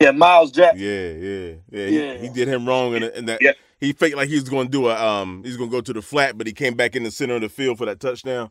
[0.00, 0.80] Yeah, Miles Jackson.
[0.80, 1.86] Yeah, yeah, yeah.
[1.88, 2.18] He, Yeah.
[2.18, 3.40] he did him wrong in, in that.
[3.40, 3.52] Yeah.
[3.80, 5.42] He faked like he was going to do a um.
[5.44, 7.40] He's going to go to the flat, but he came back in the center of
[7.42, 8.50] the field for that touchdown.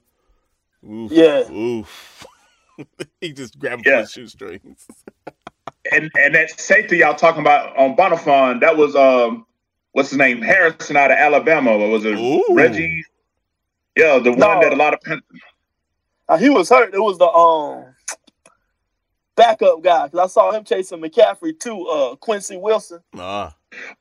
[0.88, 1.49] Oof, Yeah.
[1.51, 2.25] Oof.
[3.21, 4.01] he just grabbed Yeah.
[4.01, 4.86] his shoestrings.
[5.91, 9.45] and and that safety y'all talking about on Bonnafon, that was um
[9.93, 10.41] what's his name?
[10.41, 11.71] Harrison out of Alabama.
[11.71, 12.43] Or was it Ooh.
[12.51, 13.03] Reggie?
[13.95, 15.21] Yeah, the one that a lot of Pan-
[16.27, 16.93] Uh, he was hurt.
[16.93, 17.85] It was the um
[19.35, 21.85] backup guy because I saw him chasing McCaffrey too.
[21.87, 22.99] Uh, Quincy Wilson.
[23.17, 23.55] Ah,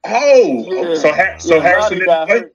[0.04, 0.94] Oh, Yeah.
[0.94, 2.38] so Har- so Yeah, Harrison Ronnie didn't got play?
[2.38, 2.54] hurt.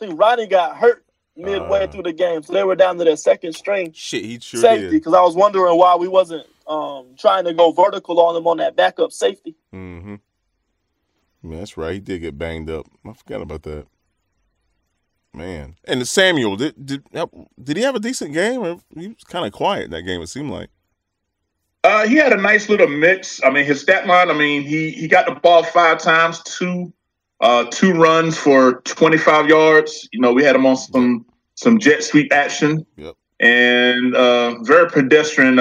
[0.00, 1.04] I think Ronnie got hurt
[1.36, 1.86] midway Uh.
[1.88, 4.82] through the game, so they were down to their second string shit, he sure safety.
[4.82, 4.90] did.
[4.90, 8.58] Because I was wondering why we wasn't um trying to go vertical on him on
[8.58, 9.56] that backup safety.
[9.74, 10.16] Mm-hmm.
[11.42, 11.94] Man, that's right.
[11.94, 12.86] He did get banged up.
[13.06, 13.86] I forgot about that.
[15.34, 17.04] Man, and Samuel did did
[17.62, 18.60] did he have a decent game?
[18.60, 20.20] Or he was kind of quiet that game.
[20.20, 20.70] It seemed like.
[21.84, 23.42] Uh, he had a nice little mix.
[23.44, 24.30] I mean, his stat line.
[24.30, 26.92] I mean, he he got the ball five times, two
[27.40, 30.08] uh, two runs for 25 yards.
[30.12, 32.84] You know, we had him on some some jet sweep action.
[32.96, 33.14] Yep.
[33.40, 35.58] And uh, very pedestrian.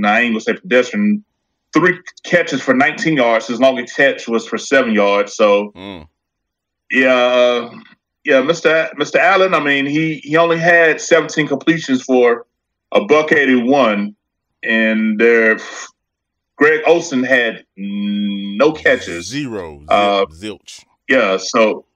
[0.00, 1.24] No, I ain't gonna say pedestrian.
[1.72, 3.46] Three catches for 19 yards.
[3.46, 5.34] His longest catch was for seven yards.
[5.34, 6.06] So, Mm.
[6.90, 7.74] yeah, uh,
[8.24, 8.92] yeah, Mr.
[8.94, 9.16] Mr.
[9.16, 9.54] Allen.
[9.54, 12.46] I mean, he he only had 17 completions for
[12.92, 14.14] a buck 81,
[14.62, 15.58] and there,
[16.56, 19.26] Greg Olsen had no catches.
[19.26, 19.82] Zero.
[19.88, 20.84] Uh, zilch.
[21.08, 21.86] Yeah, so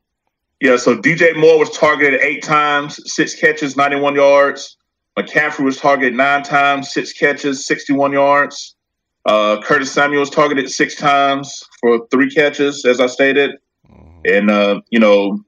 [0.61, 4.79] yeah, so DJ Moore was targeted eight times, six catches, 91 yards.
[5.17, 8.75] McCaffrey was targeted nine times, six catches, 61 yards.
[9.25, 13.53] Uh, Curtis Samuel was targeted six times for three catches, as I stated.
[13.91, 14.39] Mhm.
[14.39, 15.41] And uh, you know,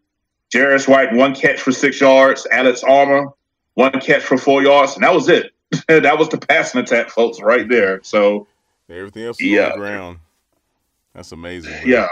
[0.52, 3.30] Jarius Wright, one catch for six yards, Alex Armah,
[3.74, 5.52] one catch for four yards, and that was it.
[5.88, 8.00] that was the passing attack, folks, right there.
[8.02, 8.46] So
[8.90, 9.64] Everything else is Yeah.
[9.66, 10.18] on the ground.
[11.14, 11.72] That's amazing.
[11.72, 11.82] man.
[11.86, 12.08] Yeah.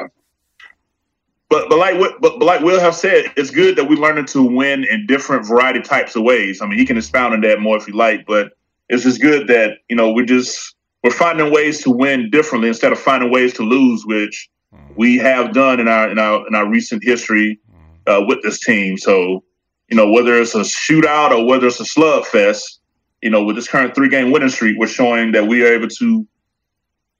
[1.49, 4.43] But but like but, but like Will have said, it's good that we're learning to
[4.43, 6.61] win in different variety types of ways.
[6.61, 8.53] I mean, he can expound on that more if you like, but
[8.89, 12.91] it's just good that you know we're just we're finding ways to win differently instead
[12.93, 14.97] of finding ways to lose, which Mhm.
[14.97, 18.23] we have done in our in our in our recent history Mhm.
[18.23, 18.99] uh, with this team.
[18.99, 19.45] So
[19.89, 22.79] you know whether it's a shootout or whether it's a slugfest,
[23.23, 25.89] you know with this current three game winning streak, we're showing that we are able
[25.89, 26.27] to,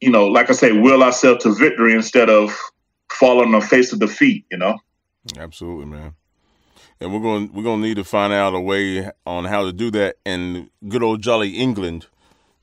[0.01, 2.59] you know, like I say, will ourselves to victory instead of
[3.11, 4.45] falling on the face of defeat.
[4.51, 4.79] You know.
[5.39, 6.15] Absolutely, man.
[7.01, 9.73] And we're going we're going to need to find out a way on how to
[9.73, 12.07] do that in good old jolly England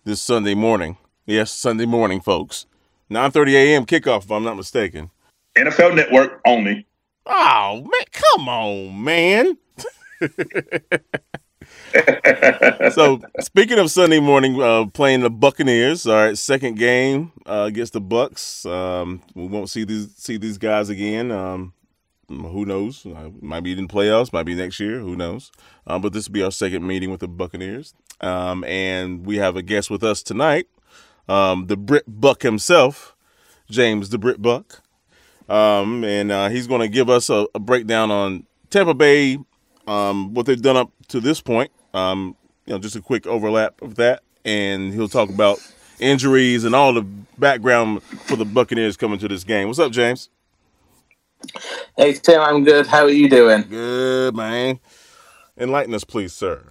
[0.06, 0.98] this Sunday morning.
[1.26, 2.66] Yes, Sunday morning, folks.
[3.12, 3.86] 9:30 a.m.
[3.86, 5.12] kickoff, if I'm not mistaken.
[5.56, 6.88] NFL Network only.
[7.26, 9.58] Oh man, come on, man.
[12.92, 17.94] so speaking of Sunday morning, uh, playing the Buccaneers, all right, second game uh, against
[17.94, 18.66] the Bucks.
[18.66, 21.32] Um, we won't see these see these guys again.
[21.32, 21.74] Um,
[22.28, 23.06] who knows?
[23.06, 25.00] Uh, might be in playoffs, might be next year.
[25.00, 25.52] Who knows?
[25.86, 29.56] Um, but this will be our second meeting with the Buccaneers, um, and we have
[29.56, 30.68] a guest with us tonight,
[31.28, 33.16] um, the Brit Buc himself,
[33.70, 34.80] James the Brit Buc,
[35.48, 39.38] um, and uh, he's going to give us a, a breakdown on Tampa Bay,
[39.86, 41.72] um, what they've done up to this point.
[41.94, 45.60] Um, you know, just a quick overlap of that, and he'll talk about
[46.00, 47.02] injuries and all the
[47.38, 49.68] background for the Buccaneers coming to this game.
[49.68, 50.30] What's up, James?
[51.98, 52.88] Hey Tim, I'm good.
[52.88, 53.64] How are you doing?
[53.70, 54.80] Good man.
[55.58, 56.64] Enlighten us, please, sir.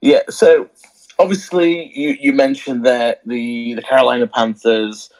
[0.00, 0.68] Yeah, so
[1.18, 5.10] obviously you, you mentioned that the, the Carolina Panthers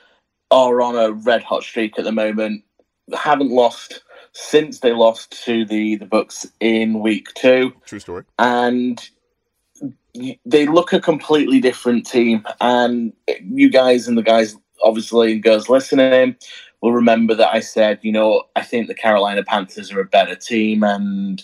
[0.50, 2.64] are on a red hot streak at the moment.
[3.12, 7.72] Haven't lost since they lost to the, the Bucks in week two.
[7.84, 8.24] True story.
[8.38, 9.10] and
[10.44, 12.44] they look a completely different team.
[12.60, 16.36] And you guys and the guys, obviously, and girls listening,
[16.80, 20.34] will remember that I said, you know, I think the Carolina Panthers are a better
[20.34, 21.42] team, and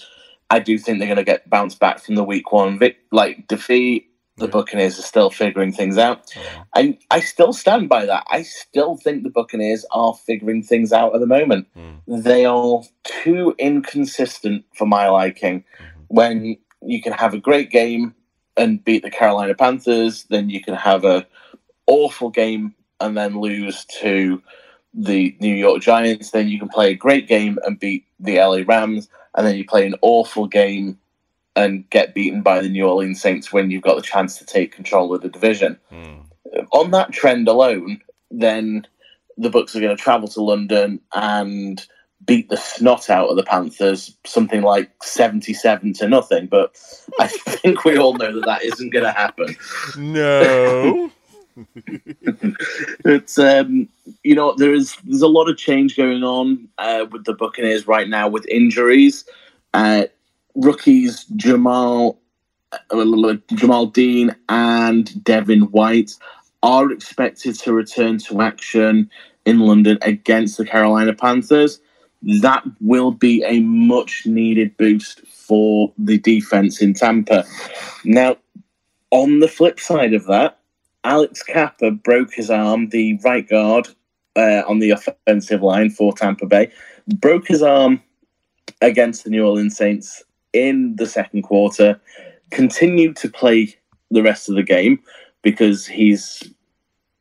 [0.50, 3.46] I do think they're going to get bounced back from the week one vic- like
[3.48, 4.06] defeat.
[4.36, 4.52] The Yeah.
[4.52, 6.32] Buccaneers are still figuring things out.
[6.36, 8.24] Uh, And I still stand by that.
[8.30, 11.66] I still think the Buccaneers are figuring things out at the moment.
[11.76, 15.64] mm, They are too inconsistent for my liking.
[15.80, 16.04] mhm.
[16.08, 18.14] When you can have a great game
[18.58, 21.26] and beat the Carolina Panthers, then you can have a
[21.86, 24.42] awful game and then lose to
[24.94, 26.30] the New York Giants.
[26.30, 29.64] Then you can play a great game and beat the LA Rams, and then you
[29.64, 30.98] play an awful game
[31.56, 34.72] and get beaten by the New Orleans Saints when you've got the chance to take
[34.72, 35.78] control of the division.
[35.90, 36.24] Mm,
[36.72, 38.86] on that trend alone, then
[39.36, 41.86] the books are going to travel to London and
[42.24, 46.46] beat the snot out of the Panthers, something like seventy-seven to nothing.
[46.46, 46.76] But
[47.18, 49.56] I think we all know that that isn't going to happen.
[49.96, 51.10] No.
[53.04, 53.88] It's um,
[54.22, 57.88] you know there is there's a lot of change going on uh, with the Buccaneers
[57.88, 59.24] right now with injuries.
[59.74, 60.04] Uh,
[60.54, 62.20] rookies Jamal
[62.72, 66.12] uh, Jamel Dean and Devin White
[66.62, 69.10] are expected to return to action
[69.44, 71.80] in London against the Carolina Panthers.
[72.22, 77.44] That will be a much needed boost for the defense in Tampa.
[78.04, 78.36] Now,
[79.10, 80.58] on the flip side of that,
[81.04, 83.88] Alex Cappa broke his arm, the right guard
[84.36, 86.70] uh, on the offensive line for Tampa Bay,
[87.06, 88.02] broke his arm
[88.82, 92.00] against the New Orleans Saints in the second quarter,
[92.50, 93.74] continued to play
[94.10, 95.00] the rest of the game
[95.42, 96.42] because he's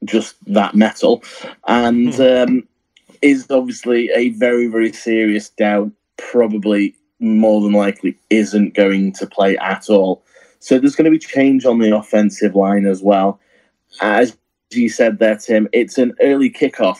[0.05, 1.23] just that metal,
[1.67, 2.67] and um,
[3.21, 9.57] is obviously a very, very serious doubt, probably more than likely isn't going to play
[9.57, 10.23] at all.
[10.59, 13.39] So there's going to be change on the offensive line as well
[14.01, 14.37] as
[14.71, 16.99] you said there, Tim, it's an early kickoff.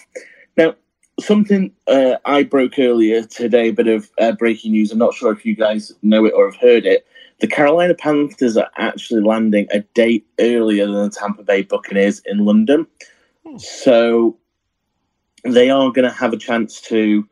[0.55, 0.75] Now,
[1.19, 4.91] something uh, I broke earlier today, a bit of uh, breaking news.
[4.91, 7.05] I'm not sure if you guys know it or have heard it.
[7.39, 12.45] The Carolina Panthers are actually landing a day earlier than the Tampa Bay Buccaneers in
[12.45, 12.87] London.
[13.45, 13.57] Hmm.
[13.57, 14.37] So
[15.53, 17.27] they are going to have a chance to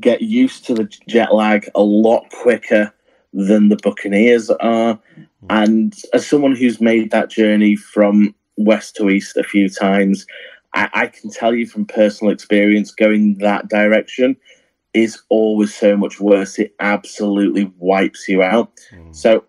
[0.00, 2.92] get used to the jet lag a lot quicker
[3.32, 4.98] than the Buccaneers are.
[5.50, 10.26] And as someone who's made that journey from west to east a few times,
[10.74, 14.36] I, I can tell you from personal experience going that direction
[14.94, 16.58] is always so much worse.
[16.58, 18.72] It absolutely wipes you out.
[18.92, 19.14] Mm.
[19.14, 19.44] So,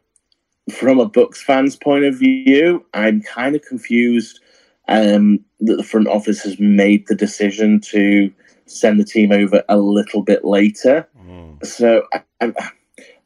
[0.71, 4.39] from a Bucs fan's point of view, I'm kind of confused
[4.87, 8.31] um, that the front office has made the decision to
[8.65, 11.07] send the team over a little bit later.
[11.25, 11.65] Mm.
[11.65, 12.53] So, I, I,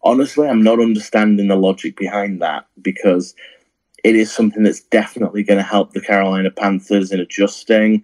[0.04, 3.36] honestly, I'm not understanding the logic behind that because
[4.04, 8.04] it is something that's definitely going to help the Carolina Panthers in adjusting.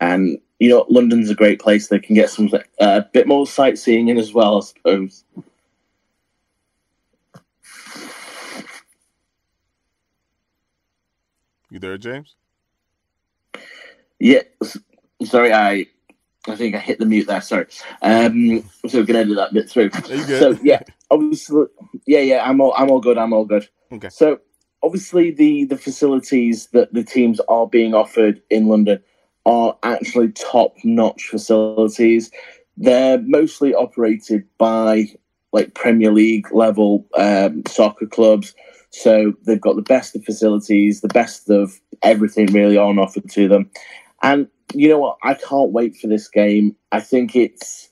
[0.00, 1.88] And you know, London's a great place.
[1.88, 5.24] They can get some uh, a uh, bit more sightseeing in as well, I suppose.
[11.70, 12.36] You there, James?
[14.22, 14.42] Yeah.
[15.24, 15.86] Sorry, I
[16.46, 17.40] I think I hit the mute there.
[17.40, 17.66] Sorry.
[18.02, 19.90] Um, so we can edit that bit through.
[19.90, 21.66] So yeah, obviously,
[22.06, 22.48] yeah, yeah.
[22.48, 23.18] I'm all I'm all good.
[23.18, 23.68] I'm all good.
[23.90, 24.10] Okay.
[24.10, 24.38] So
[24.80, 29.02] obviously the the facilities that the teams are being offered in London
[29.44, 32.30] are actually top notch facilities.
[32.76, 35.06] They're mostly operated by
[35.52, 38.54] like Premier League level um, soccer clubs.
[38.90, 43.48] So they've got the best of facilities, the best of everything really on offer to
[43.48, 43.70] them.
[44.22, 45.18] And you know what?
[45.22, 46.76] I can't wait for this game.
[46.92, 47.88] I think it's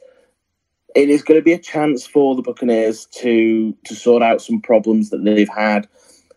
[0.94, 4.60] it is going to be a chance for the Buccaneers to to sort out some
[4.60, 5.88] problems that they've had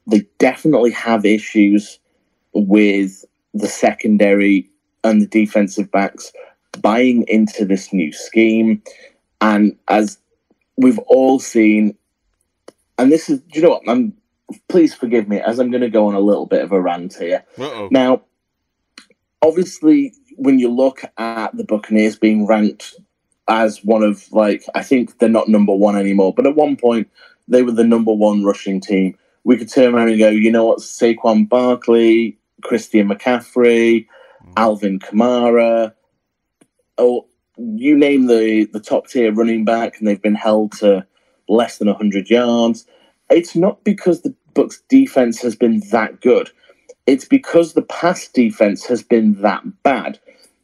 [0.07, 1.99] they definitely have issues
[2.53, 4.69] with the secondary
[5.03, 6.31] and the defensive backs
[6.81, 8.81] buying into this new scheme.
[9.41, 10.17] And as
[10.77, 11.95] we've all seen,
[12.97, 13.83] and this is, you know what?
[13.87, 14.13] I'm
[14.67, 17.15] please forgive me as I'm going to go on a little bit of a rant
[17.15, 17.43] here.
[17.57, 17.87] Uh-oh.
[17.91, 18.21] Now,
[19.43, 22.95] obviously, when you look at the Buccaneers being ranked
[23.47, 27.09] as one of like, I think they're not number one anymore, but at one point
[27.47, 30.65] they were the number one rushing team we could turn around and go, you know
[30.65, 34.53] what, Saquon Barkley, Christian McCaffrey, mm.
[34.55, 35.93] Alvin Kamara,
[36.97, 37.27] oh,
[37.57, 41.05] you name the, the top tier running back, and they've been held to
[41.47, 42.85] less than 100 yards.
[43.29, 46.49] It's not because the Bucs defense has been that good.
[47.05, 50.19] It's because the pass defense has been that bad.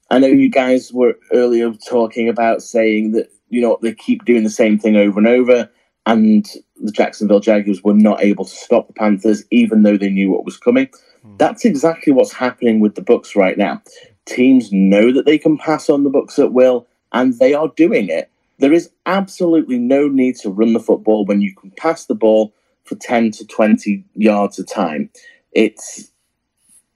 [0.10, 4.44] I know you guys were earlier talking about saying that, you know, they keep doing
[4.44, 5.70] the same thing over and over
[6.10, 6.48] and
[6.82, 10.46] the Jacksonville Jaguars were not able to stop the Panthers, even though they knew what
[10.46, 10.88] was coming.
[11.26, 11.38] Mm.
[11.38, 13.82] That's exactly what's happening with the Bucs right now.
[14.26, 18.10] Teams know that they can pass on the Bucs at will, and they are doing
[18.10, 18.32] it.
[18.58, 22.54] There is absolutely no need to run the football when you can pass the ball
[22.84, 25.10] for 10 to 20 yards a time.
[25.52, 26.12] It's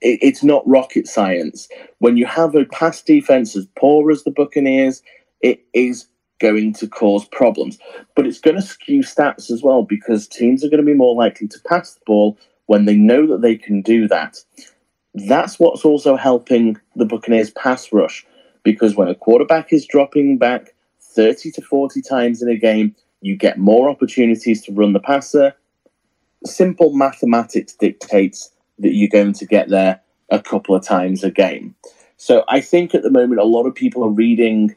[0.04, 1.68] it, it's not rocket science.
[1.98, 5.02] When you have a pass defense as poor as the Buccaneers,
[5.40, 6.06] it is
[6.40, 7.78] going to cause problems.
[8.14, 11.14] But it's going to skew stats as well because teams are going to be more
[11.14, 14.38] likely to pass the ball when they know that they can do that.
[15.14, 18.26] That's what's also helping the Buccaneers pass rush
[18.62, 23.36] because when a quarterback is dropping back 30 to 40 times in a game, you
[23.36, 25.54] get more opportunities to run the passer.
[26.44, 31.74] Simple mathematics dictates that you're going to get there a couple of times a game.
[32.16, 34.74] So I think at the moment, a lot of people are reading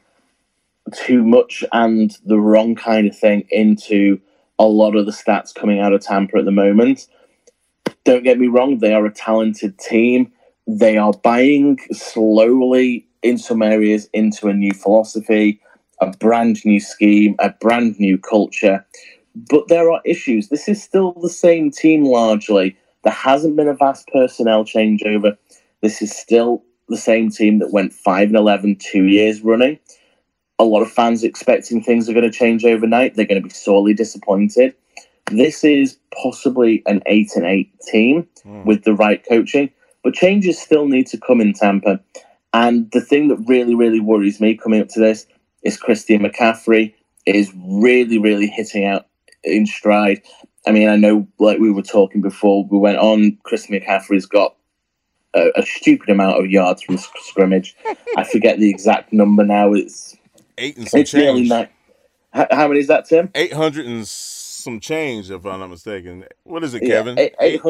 [0.92, 4.20] too much and the wrong kind of thing into
[4.58, 7.06] a lot of the stats coming out of Tampa at the moment.
[8.04, 10.32] Don't get me wrong, they are a talented team.
[10.66, 15.60] They are buying slowly in some areas into a new philosophy,
[16.00, 18.86] a brand new scheme, a brand new culture.
[19.34, 20.48] But there are issues.
[20.48, 22.76] This is still the same team largely.
[23.08, 25.36] There hasn't been a vast personnel changeover.
[25.80, 29.78] This is still the same team that went 5 and 11 two years running
[30.58, 33.14] a lot of fans expecting things are going to change overnight.
[33.14, 34.74] They're going to be sorely disappointed.
[35.30, 38.64] This is possibly an eight and eight team mm.
[38.64, 39.70] with the right coaching,
[40.02, 42.00] but changes still need to come in Tampa.
[42.52, 45.26] And the thing that really, really worries me coming up to this
[45.62, 46.94] is Christian McCaffrey
[47.26, 49.06] is really, really hitting out
[49.44, 50.22] in stride.
[50.68, 54.54] I mean, I know, like we were talking before we went on, Chris McCaffrey's got
[55.32, 57.74] a, a stupid amount of yards from scrimmage.
[58.18, 59.72] I forget the exact number now.
[59.72, 60.14] It's
[60.58, 61.48] eight and some it's change.
[61.48, 61.68] Nine.
[62.34, 63.30] How, how, many is that, Tim?
[63.34, 66.26] Eight hundred and some change, if I'm not mistaken.
[66.44, 67.16] What is it, Kevin?
[67.16, 67.60] Yeah, eight, eight,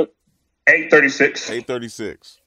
[0.66, 1.50] 836.
[1.50, 2.40] 836.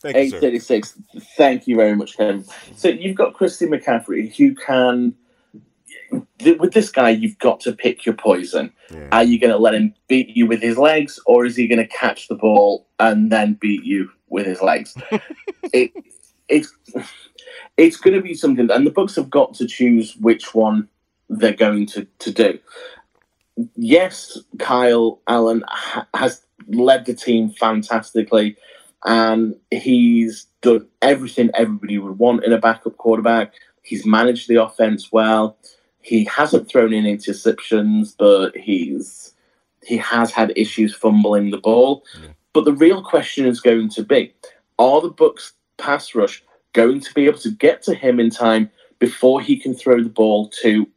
[0.00, 0.98] Thank you, Eight thirty-six.
[1.36, 2.44] Thank you very much, Kevin.
[2.74, 5.14] So you've got Christian McCaffrey, who can.
[6.58, 8.72] With this guy, you've got to pick your poison.
[8.90, 9.08] Yeah.
[9.12, 11.78] Are you going to let him beat you with his legs, or is he going
[11.78, 14.94] to catch the ball and then beat you with his legs?
[15.72, 15.92] it,
[16.48, 16.72] it's
[17.76, 20.88] it's going to be something, and the Bucs have got to choose which one
[21.28, 22.58] they're going to, to do.
[23.76, 28.56] Yes, Kyle Allen ha- has led the team fantastically,
[29.04, 33.52] and he's done everything everybody would want in a backup quarterback.
[33.82, 35.56] He's managed the offense well.
[36.02, 39.34] He hasn't thrown in interceptions, but he's
[39.84, 42.04] he has had issues fumbling the ball.
[42.20, 42.28] Yeah.
[42.52, 44.32] But the real question is going to be:
[44.78, 46.42] Are the Bucs pass rush
[46.72, 50.08] going to be able to get to him in time before he can throw the
[50.08, 50.88] ball to,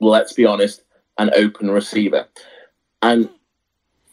[0.00, 0.82] let's be honest,
[1.18, 2.26] an open receiver?
[3.02, 3.28] And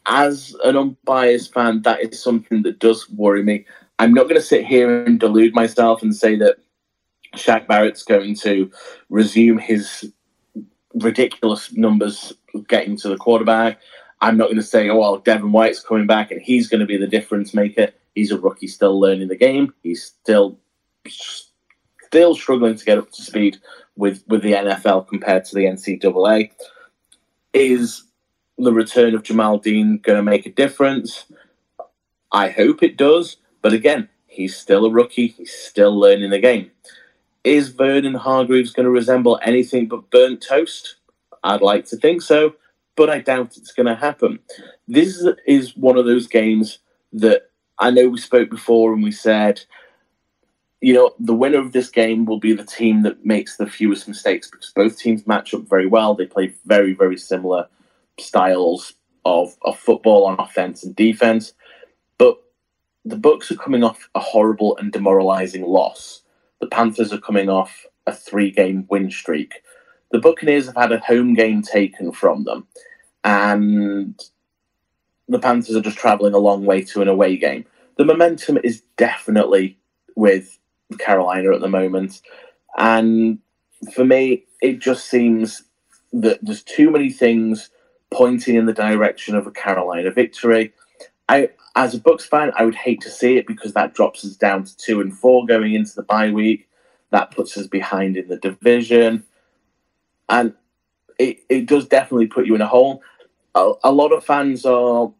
[0.05, 3.65] as an unbiased fan, that is something that does worry me.
[3.97, 6.57] I'm not going to sit here and delude myself and say that
[7.35, 8.71] Shaq Barrett's going to
[9.09, 10.11] resume his
[10.95, 12.33] ridiculous numbers
[12.67, 13.79] getting to the quarterback.
[14.21, 16.85] I'm not going to say, oh, well, Devin White's coming back and he's going to
[16.85, 17.89] be the difference maker.
[18.15, 19.73] He's a rookie still learning the game.
[19.83, 20.57] He's still
[21.07, 23.57] still struggling to get up to speed
[23.97, 26.49] with, with the NFL compared to the NCAA.
[27.53, 28.03] Is
[28.57, 31.25] the return of Jamel Dean going to make a difference?
[32.31, 33.37] I hope it does.
[33.61, 35.27] But again, he's still a rookie.
[35.27, 36.71] He's still learning the game.
[37.45, 40.95] Is Vernon Hargreaves going to resemble anything but burnt toast?
[41.43, 42.55] I'd like to think so,
[42.95, 44.39] but I doubt it's going to happen.
[44.87, 46.79] This is one of those games
[47.13, 49.61] that I know we spoke before and we said,
[50.81, 54.07] you know, the winner of this game will be the team that makes the fewest
[54.07, 56.15] mistakes because both teams match up very well.
[56.15, 57.67] They play very, very similar
[58.19, 58.93] styles
[59.23, 61.53] of, of football on offense and defense.
[62.17, 62.41] But
[63.03, 66.23] the Bucs are coming off a horrible and demoralizing loss.
[66.61, 69.61] The Panthers are coming off a three game win streak.
[70.11, 72.67] The Buccaneers have had a home game taken from them,
[73.23, 74.19] and
[75.27, 77.65] the Panthers are just traveling a long way to an away game.
[77.97, 79.77] The momentum is definitely
[80.15, 80.57] with
[80.99, 82.21] Carolina at the moment.
[82.77, 83.39] And
[83.93, 85.63] for me, it just seems
[86.13, 87.69] that there's too many things
[88.11, 90.73] pointing in the direction of a Carolina victory.
[91.27, 94.35] I, as a Bucs fan, I would hate to see it because that drops us
[94.35, 96.67] down to two and four going into the bye week.
[97.11, 99.23] That puts us behind in the division,
[100.27, 100.53] and
[101.17, 103.01] it, it does definitely put you in a hole.
[103.53, 105.11] A, a lot of fans are,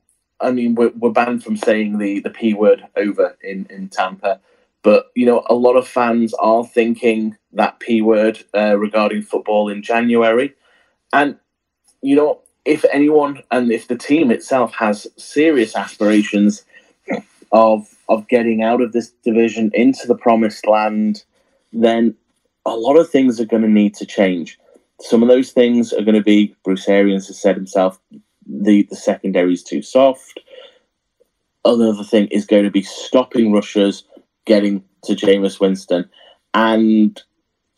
[0.41, 4.41] I mean, we're, we're banned from saying the the p word over in in Tampa,
[4.83, 9.69] but you know, a lot of fans are thinking that p word uh, regarding football
[9.69, 10.53] in January,
[11.13, 11.37] and
[12.01, 16.63] you know, if anyone and if the team itself has serious aspirations
[17.51, 21.23] of of getting out of this division into the promised land,
[21.73, 22.15] then
[22.65, 24.59] a lot of things are going to need to change.
[25.01, 27.99] Some of those things are going to be Bruce Arians has said himself
[28.47, 30.39] the the secondary is too soft.
[31.63, 34.03] Another thing is going to be stopping rushers
[34.45, 36.09] getting to Jameis Winston,
[36.53, 37.21] and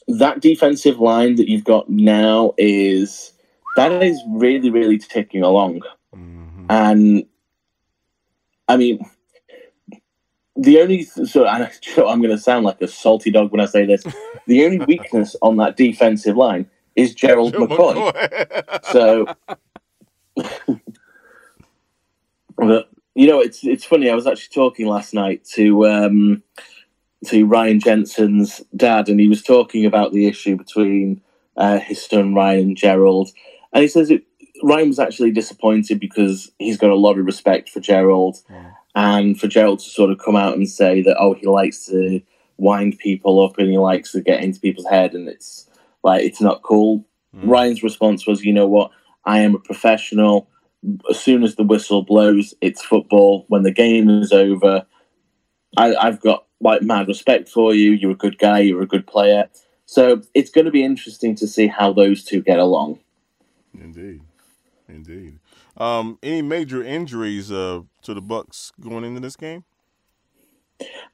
[0.08, 3.34] that defensive line that you've got now is
[3.78, 5.82] that is really really ticking along,
[6.14, 6.66] Mhm.
[6.70, 7.26] and
[8.68, 9.00] I mean
[10.58, 13.86] the only so I- I'm going to sound like a salty dog when I say
[13.86, 14.04] this.
[14.48, 17.98] The only weakness on that defensive line is Gerald McCoy.
[18.92, 19.28] So,
[22.58, 24.10] but you know, it's it's funny.
[24.10, 26.44] I was actually talking last night to um,
[27.26, 31.22] to Ryan Jensen's dad, and he was talking about the issue between
[31.58, 33.30] uh, his son Ryan and Gerald,
[33.78, 34.24] and he says it,
[34.64, 38.74] Ryan was actually disappointed because he's got a lot of respect for Gerald, Mm.
[38.96, 42.22] and for Gerald to sort of come out and say that oh he likes to
[42.58, 45.70] wind people up and he likes to get into people's head, and it's
[46.04, 47.06] like it's not cool.
[47.36, 47.50] Mm.
[47.50, 48.92] Ryan's response was, you know what,
[49.26, 50.50] I am a professional.
[51.10, 53.46] As soon as the whistle blows, it's football.
[53.50, 54.86] When the game is over,
[55.76, 57.92] I, I've got like mad respect for you.
[57.92, 58.60] You're a good guy.
[58.60, 59.50] You're a good player.
[59.86, 63.00] So it's going to be interesting to see how those two get along.
[63.82, 64.22] Indeed,
[64.88, 65.40] indeed.
[65.78, 69.64] Um, any major injuries uh, to the Bucs going into this game?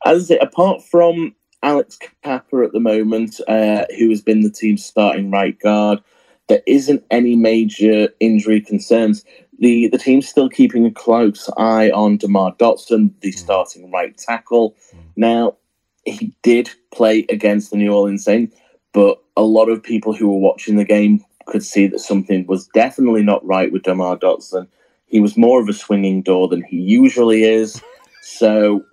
[0.06, 4.50] As I say, apart from Alex Cappa at the moment, uh, who has been the
[4.52, 6.00] team's starting right guard,
[6.48, 9.24] there isn't any major injury concerns.
[9.60, 13.38] The the team's still keeping a close eye on Demar Dotson, the Mm.
[13.38, 14.76] starting right tackle.
[14.94, 15.00] Mm.
[15.16, 15.58] Now,
[16.06, 18.56] he did play against the New Orleans Saints,
[18.94, 22.68] but a lot of people who were watching the game could see that something was
[22.68, 24.68] definitely not right with Demar Dotson.
[25.06, 27.82] He was more of a swinging door than he usually is.
[28.22, 28.84] So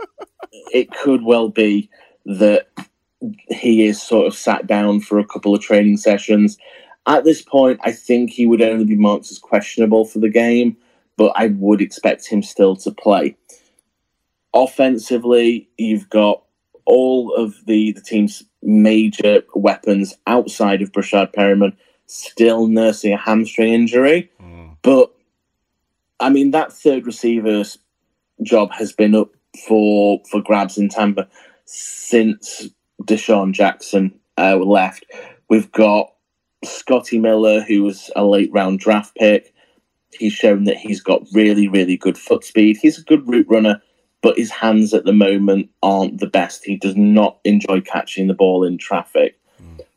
[0.72, 1.88] it could well be
[2.26, 2.68] that
[3.48, 6.58] he is sort of sat down for a couple of training sessions.
[7.06, 10.76] At this point, I think he would only be marked as questionable for the game,
[11.16, 13.36] but I would expect him still to play.
[14.54, 16.42] Offensively, you've got
[16.84, 21.76] all of the, the team's major weapons outside of Breshad Perriman
[22.10, 24.30] still nursing a hamstring injury.
[24.42, 24.76] Mm.
[24.82, 25.12] But
[26.18, 27.78] I mean, that third receiver's
[28.42, 29.30] job has been up
[29.66, 31.28] for for grabs in Tampa
[31.64, 32.68] since
[33.04, 35.06] DeSean Jackson uh, left.
[35.48, 36.12] We've got
[36.64, 39.54] Scotty Miller, who was a late round draft pick.
[40.12, 42.76] He's shown that he's got really, really good foot speed.
[42.76, 43.80] He's a good route runner,
[44.22, 46.64] but his hands at the moment aren't the best.
[46.64, 49.39] He does not enjoy catching the ball in traffic.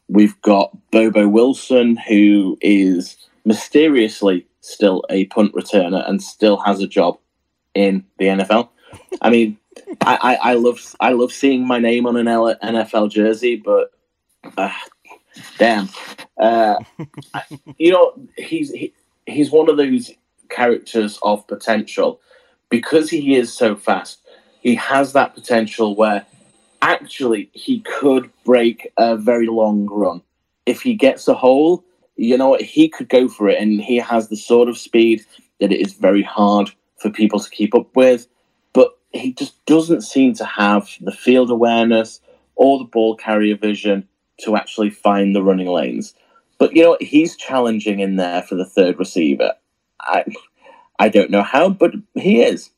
[0.07, 6.87] We've got Bobo Wilson, who is mysteriously still a punt returner and still has a
[6.87, 7.17] job
[7.73, 8.69] in the NFL.
[9.21, 9.57] I mean,
[10.01, 13.91] I, I, I, love I love seeing my name on an NFL jersey, but
[14.57, 14.71] uh,
[15.57, 15.89] damn,
[16.37, 16.75] uh,
[17.77, 18.93] you know he's he,
[19.25, 20.11] he's one of those
[20.49, 22.21] characters of potential
[22.69, 24.19] because he is so fast.
[24.61, 26.25] He has that potential where
[26.83, 30.21] actually he could break a very long run
[30.67, 31.85] if he gets a hole.
[32.17, 35.25] You know he could go for it, and he has the sort of speed
[35.61, 38.27] that it is very hard for people to keep up with
[38.73, 42.21] But he just doesn't seem to have the field awareness
[42.55, 44.07] or the ball carrier vision
[44.41, 46.15] to actually find the running lanes.
[46.59, 49.53] But you know, he's challenging in there for the third receiver.
[50.01, 50.25] I,
[50.99, 52.71] I don't know how, but he is.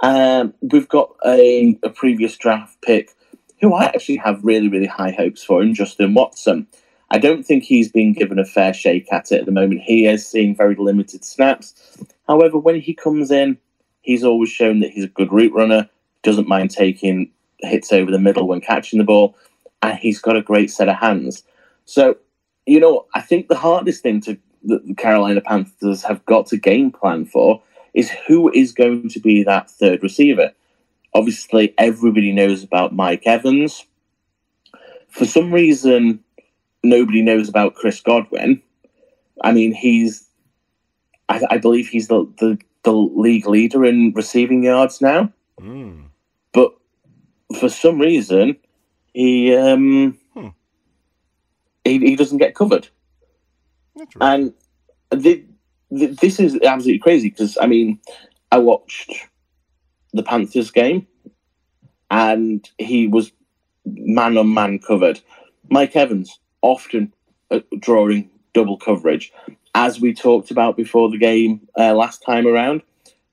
[0.00, 3.10] Um, we've got a, a previous draft pick
[3.62, 6.66] who I actually have really, really high hopes for in Justin Watson.
[7.10, 9.80] I don't think he's been given a fair shake at it at the moment.
[9.80, 11.74] He is seeing very limited snaps.
[12.26, 13.58] However, when he comes in,
[14.02, 15.88] He's always shown that he's a good route runner,
[16.22, 19.36] doesn't mind taking hits over the middle when catching the ball,
[19.80, 21.44] and he's got a great set of hands.
[21.84, 22.16] So,
[22.66, 26.56] you know, I think the hardest thing to that the Carolina Panthers have got to
[26.56, 27.62] game plan for
[27.94, 30.52] is who is going to be that third receiver.
[31.14, 33.84] Obviously, everybody knows about Mike Evans.
[35.08, 36.24] For some reason,
[36.82, 38.62] nobody knows about Chris Godwin.
[39.42, 40.26] I mean, he's,
[41.28, 45.32] I, I believe he's the, the the league leader in receiving yards now.
[45.60, 46.06] Mm.
[46.52, 46.72] But
[47.58, 48.56] for some reason,
[49.14, 50.48] he um, hmm.
[51.84, 52.88] he, he doesn't get covered.
[54.20, 54.52] And
[55.10, 55.44] the,
[55.90, 58.00] the, this is absolutely crazy because I mean,
[58.50, 59.12] I watched
[60.12, 61.06] the Panthers game,
[62.10, 63.32] and he was
[63.84, 65.20] man on man covered.
[65.70, 67.12] Mike Evans often
[67.80, 69.32] drawing double coverage
[69.74, 72.82] as we talked about before the game uh, last time around,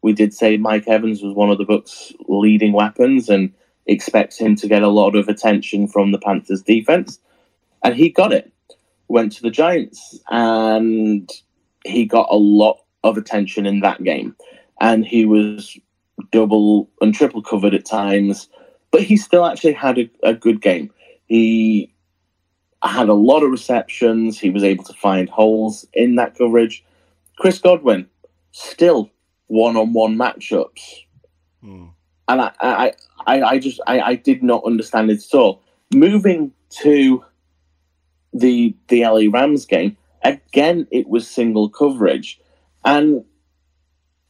[0.02, 3.54] we did say Mike Evans was one of the Buc's leading weapons and
[3.86, 7.20] expects him to get a lot of attention from the Panthers defense.
[7.84, 8.52] And he got it.
[9.08, 11.30] Went to the Giants and
[11.86, 14.36] he got a lot of attention in that game.
[14.80, 15.78] And he was
[16.32, 18.50] double and triple covered at times,
[18.92, 20.92] but he still actually had a, a good game.
[21.28, 21.94] He
[22.84, 24.40] had a lot of receptions.
[24.40, 26.84] He was able to find holes in that coverage.
[27.38, 28.08] Chris Godwin,
[28.52, 29.10] still
[29.48, 31.06] one-on-one matchups,
[31.62, 31.88] hmm.
[32.28, 32.94] and I, I,
[33.26, 35.64] I, I just, I, I did not understand it at all.
[35.94, 36.52] Moving
[36.82, 37.26] to
[38.34, 42.40] the the LA Rams game, again it was single coverage,
[42.86, 43.26] and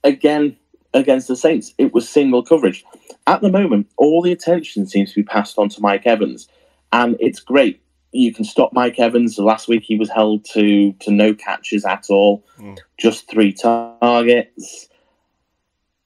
[0.03, 0.55] again
[0.93, 2.83] against the Saints, it was single coverage.
[3.27, 6.47] At the moment, all the attention seems to be passed on to Mike Evans,
[6.91, 7.81] and it's great
[8.11, 9.37] you can stop Mike Evans.
[9.37, 12.77] Last week he was held to to no catches at all, mm.
[12.97, 14.87] just three targets.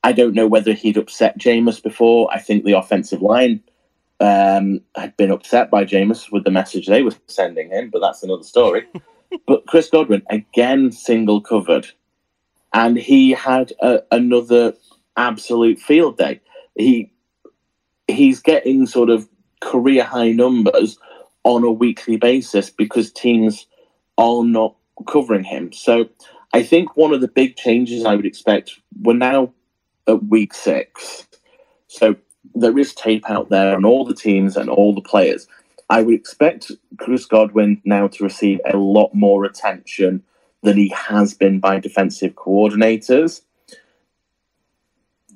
[0.04, 2.30] I don't know whether he'd upset Jameis before.
[2.32, 3.64] I think the offensive line
[4.20, 8.24] um, had been upset by Jameis with the message they were sending him, but that's
[8.24, 8.86] another story.
[9.48, 11.88] but Chris Godwin again single covered,
[12.74, 14.74] and he had a, another
[15.16, 16.42] absolute field day.
[16.76, 17.12] He
[18.08, 19.28] he's getting sort of
[19.62, 20.98] career high numbers
[21.44, 23.68] on a weekly basis because teams
[24.18, 24.76] are not
[25.08, 25.72] covering him.
[25.72, 26.10] So
[26.54, 28.72] I think one of the big changes I would expect,
[29.02, 29.54] we're now
[30.08, 31.28] at week six.
[31.88, 32.16] So
[32.56, 35.48] there is tape out there on all the teams and all the players.
[35.90, 40.24] I would expect Chris Godwin now to receive a lot more attention
[40.64, 43.42] than he has been by defensive coordinators.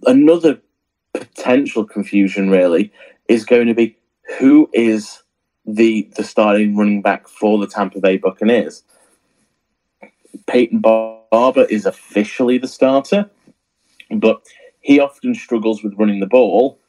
[0.05, 0.61] Another
[1.13, 2.91] potential confusion, really,
[3.27, 3.97] is going to be
[4.39, 5.23] who is
[5.65, 8.83] the the starting running back for the Tampa Bay Buccaneers.
[10.47, 13.29] Peyton Barber is officially the starter,
[14.11, 14.41] but
[14.79, 16.79] he often struggles with running the ball.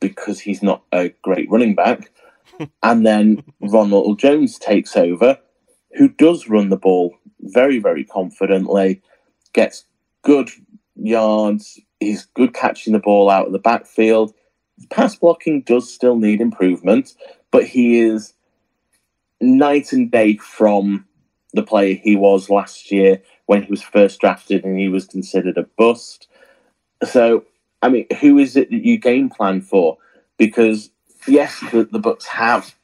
[0.00, 2.10] because he's not a great running back.
[2.82, 5.38] and then Ronald Jones takes over,
[5.96, 9.02] who does run the ball very, very confidently,
[9.52, 9.84] gets
[10.22, 10.50] good
[10.96, 14.34] yards, he's good catching the ball out of the backfield.
[14.88, 17.14] Pass blocking does still need improvement,
[17.50, 18.34] but he is
[19.40, 21.06] night and day from
[21.52, 25.58] the player he was last year when he was first drafted and he was considered
[25.58, 26.28] a bust.
[27.04, 27.44] So,
[27.82, 29.98] I mean, who is it that you game plan for?
[30.38, 30.90] Because
[31.26, 32.74] yes, the, the Bucs have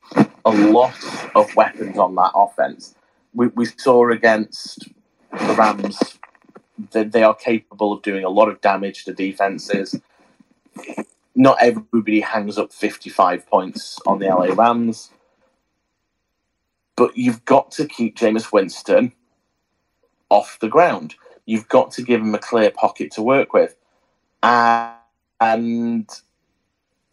[0.45, 0.95] a lot
[1.35, 2.95] of weapons on that offense.
[3.37, 4.89] We, we saw against
[5.31, 6.19] the Rams
[6.93, 10.01] that they are capable of doing a lot of damage to defenses.
[11.35, 15.11] Not everybody hangs up 55 points on the LA Rams,
[16.97, 19.13] but you've got to keep Jameis Winston
[20.31, 21.15] off the ground.
[21.45, 23.77] You've got to give him a clear pocket to work with.
[24.43, 26.09] and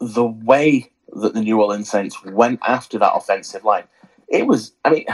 [0.00, 3.84] the way that the New Orleans Saints went after that offensive line,
[4.28, 5.06] it was, I mean,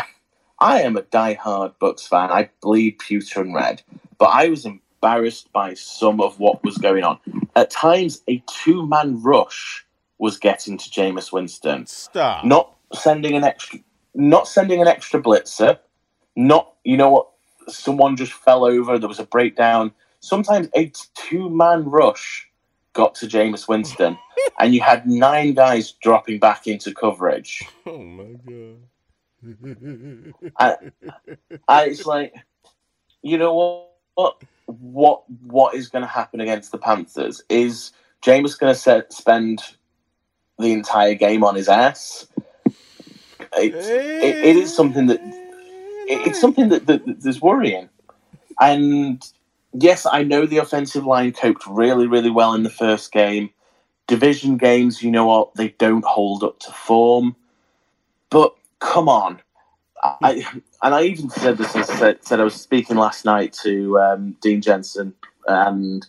[0.60, 2.30] I am a die-hard Bucs fan.
[2.30, 3.82] I bleed pewter and red,
[4.18, 7.18] but I was embarrassed by some of what was going on.
[7.56, 9.86] At times, a two-man rush
[10.18, 11.86] was getting to Jameis Winston.
[11.86, 12.44] Stop.
[12.44, 13.78] Not sending an extra,
[14.14, 15.78] not sending an extra blitzer.
[16.36, 17.28] Not, you know what?
[17.68, 18.98] Someone just fell over.
[18.98, 19.92] There was a breakdown.
[20.20, 22.46] Sometimes a two-man rush
[22.92, 24.18] got to Jameis Winston,
[24.60, 27.62] and you had nine guys dropping back into coverage.
[27.86, 28.76] Oh my god.
[30.56, 30.76] I,
[31.68, 32.34] I, it's like,
[33.22, 33.86] you know what?
[34.14, 37.42] What what what is going to happen against the Panthers?
[37.48, 39.62] Is Jameis going to spend
[40.58, 42.26] the entire game on his ass?
[43.56, 47.88] It's, it, it is something that it, it's something that, that, that is worrying.
[48.60, 49.24] And
[49.72, 53.50] yes, I know the offensive line coped really, really well in the first game.
[54.06, 57.36] Division games, you know what, they don't hold up to form.
[58.28, 59.40] But come on.
[60.02, 60.44] I,
[60.82, 64.36] and I even said this, I said, said I was speaking last night to um,
[64.40, 65.14] Dean Jensen,
[65.46, 66.06] and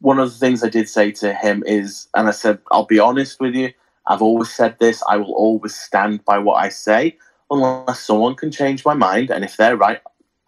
[0.00, 2.98] one of the things I did say to him is, and I said, I'll be
[2.98, 3.72] honest with you,
[4.06, 7.18] I've always said this, I will always stand by what I say,
[7.50, 10.00] unless someone can change my mind, and if they're right,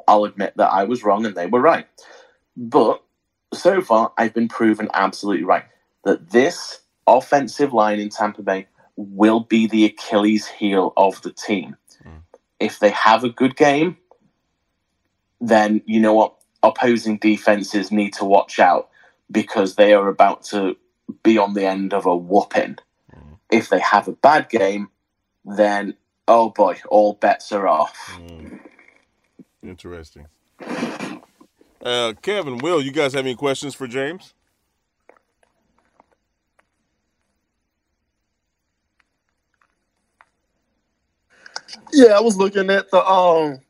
[0.08, 1.86] I'll admit that I was wrong and they were right.
[2.56, 3.02] But
[3.52, 5.64] so far, I've been proven absolutely right
[6.04, 8.66] that this offensive line in Tampa Bay
[8.96, 11.76] will be the Achilles heel of the team.
[12.04, 12.22] Mm.
[12.58, 13.98] If they have a good game,
[15.40, 16.34] then you know what?
[16.62, 18.88] Opposing defenses need to watch out
[19.30, 20.76] because they are about to
[21.22, 22.78] be on the end of a whooping.
[23.14, 23.38] Mm.
[23.50, 24.88] If they have a bad game,
[25.44, 25.94] then
[26.26, 27.96] oh boy, all bets are off.
[28.18, 28.60] Mm.
[29.62, 30.26] Interesting.
[31.82, 34.34] Uh, Kevin, Will, you guys have any questions for James?
[41.92, 43.60] Yeah, I was looking at the um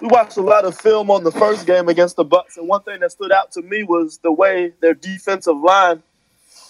[0.00, 2.82] we watched a lot of film on the first game against the Bucs, and one
[2.82, 6.02] thing that stood out to me was the way their defensive line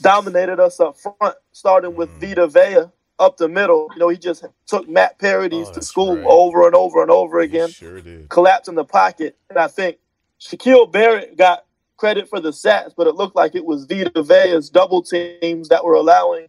[0.01, 2.29] dominated us up front, starting with mm.
[2.29, 3.89] Vita Vea up the middle.
[3.93, 6.27] You know, he just took Matt Paradis oh, to school right.
[6.27, 9.99] over and over and over again, sure collapsed in the pocket, and I think
[10.41, 11.65] Shaquil Barrett got
[11.97, 15.85] credit for the sacks, but it looked like it was Vita Vea's double teams that
[15.85, 16.47] were allowing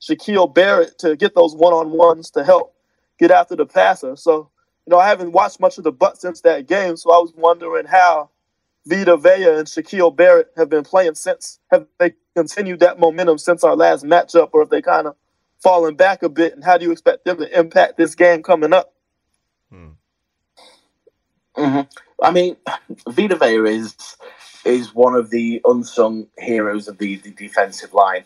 [0.00, 2.74] Shaquil Barrett to get those one on ones to help
[3.18, 4.16] get after the passer.
[4.16, 4.50] So,
[4.86, 7.32] you know, I haven't watched much of the Bucs since that game, so I was
[7.36, 8.30] wondering how
[8.86, 11.58] Vita Vea and Shaquil Barrett have been playing since.
[11.70, 15.16] Have they continued that momentum since our last matchup, or have they kind of
[15.62, 16.54] fallen back a bit?
[16.54, 18.92] And how do you expect them to impact this game coming up?
[19.70, 19.88] Hmm.
[21.56, 21.80] Mm-hmm.
[22.22, 22.56] I mean,
[23.08, 24.16] Vita Vea is
[24.64, 28.24] is one of the unsung heroes of the, the defensive line.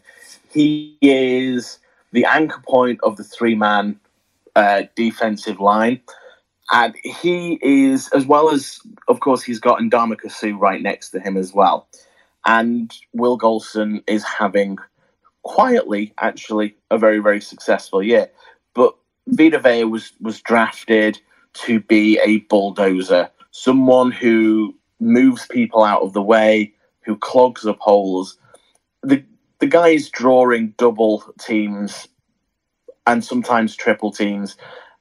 [0.53, 1.79] He is
[2.13, 3.99] the anchor point of the three man
[4.59, 6.01] uh, defensive line.
[6.71, 11.21] And he is, as well as, of course, he's got Ndamukong Suh right next to
[11.21, 11.89] him as well.
[12.45, 14.77] And Will Gholston is having
[15.43, 18.31] quietly, actually, a very, very successful year.
[18.75, 18.95] But
[19.29, 21.19] Vita Vea was, was drafted
[21.55, 26.73] to be a bulldozer someone who moves people out of the way,
[27.05, 28.39] who clogs up holes.
[29.03, 29.25] The
[29.59, 32.07] the guy is drawing double teams
[33.09, 34.57] and sometimes triple teams.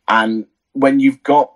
[0.08, 1.54] And when you've got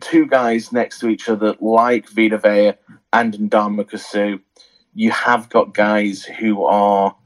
[0.00, 2.74] two guys next to each other like Vita Vea
[3.14, 4.36] and Ndamukong Suh,
[4.94, 7.16] you have got guys who are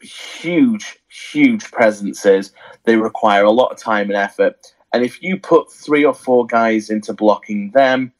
[0.00, 2.52] huge, huge presences.
[2.84, 4.72] They require a lot of time and effort.
[4.92, 8.12] And if you put three or four guys into blocking them,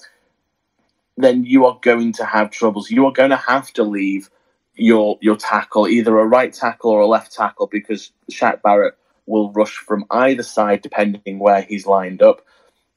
[1.16, 2.90] then you are going to have troubles.
[2.90, 4.30] You are going to have to leave
[4.74, 8.94] your your tackle, either a right tackle or a left tackle, because Shaq Barrett
[9.30, 12.42] will rush from either side depending where he's lined up.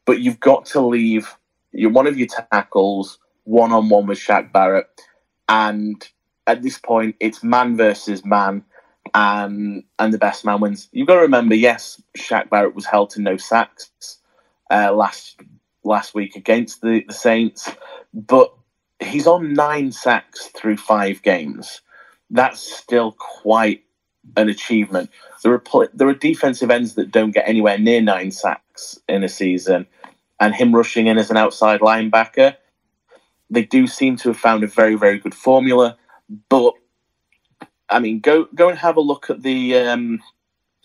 [0.06, 1.34] But you've got to leave
[1.72, 4.88] one of your tackles one on one with Shaq Barrett,
[5.48, 6.06] and
[6.48, 8.64] at this point it's man versus man,
[9.14, 10.90] and and the best man wins.
[10.92, 13.92] You've got to remember, yes, Shaq Barrett was held to no sacks
[14.72, 15.40] uh, last
[15.84, 17.70] last week against the, the Saints,
[18.14, 18.54] but
[19.00, 21.82] he's on nine sacks through five games.
[22.30, 23.84] That's still quite
[24.36, 25.10] an achievement.
[25.44, 29.30] There are there are defensive ends that don't get anywhere near nine sacks in a
[29.30, 29.88] season,
[30.40, 32.56] and him rushing in as an outside linebacker,
[33.50, 35.98] they do seem to have found a very very good formula.
[36.50, 36.74] But
[37.90, 40.22] I mean, go go and have a look at the um,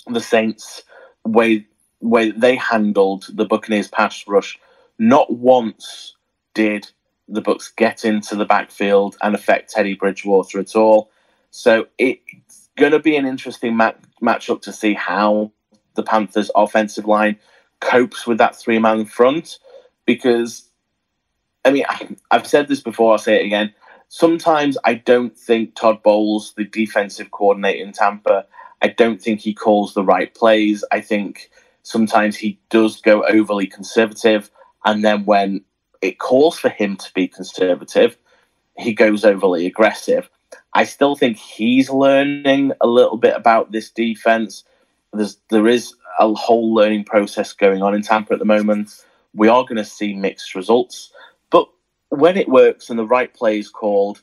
[0.07, 0.83] the Saints
[1.25, 1.67] way
[2.01, 4.59] way they handled the Buccaneers pass rush.
[4.99, 6.17] Not once
[6.55, 6.91] did
[7.29, 11.11] the Bucs get into the backfield and affect Teddy Bridgewater at all.
[11.51, 15.53] So it's going to be an interesting mat- matchup to see how
[15.95, 17.39] the Panthers' offensive line
[17.81, 19.59] copes with that three man front.
[20.07, 20.71] Because,
[21.65, 21.85] I mean,
[22.31, 23.75] I've said this before, I'll say it again.
[24.09, 28.47] Sometimes I don't think Todd Bowles, the defensive coordinator in Tampa,
[28.81, 30.83] I don't think he calls the right plays.
[30.93, 31.51] I think
[31.83, 34.51] sometimes he does go overly conservative.
[34.85, 35.65] And then when
[36.01, 38.17] it calls for him to be conservative.
[38.77, 40.29] He goes overly aggressive.
[40.75, 44.65] I still think he's learning a little bit about this defense.
[45.13, 49.05] There's there is a whole learning process going on in Tampa at the moment.
[49.35, 51.13] We are going to see mixed results,
[51.51, 51.69] but
[52.11, 54.23] when it works and the right play is called,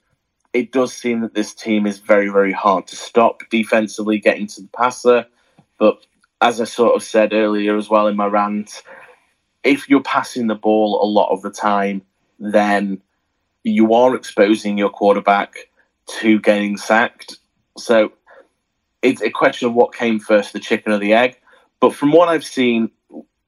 [0.53, 4.61] it does seem that this team is very very hard to stop defensively, getting to
[4.61, 5.25] the passer.
[5.79, 6.05] But
[6.41, 8.83] as I sort of said earlier as well in my rant,
[9.63, 12.03] if you're passing the ball a lot of the time,
[12.39, 13.01] then
[13.63, 15.55] you are exposing your quarterback
[16.07, 17.37] to getting sacked.
[17.77, 18.11] So
[19.01, 21.37] it's a question of what came first, the chicken or the egg.
[21.79, 22.91] But from what I've seen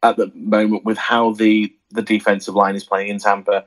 [0.03, 3.65] at the moment with how the, the defensive line is playing in Tampa,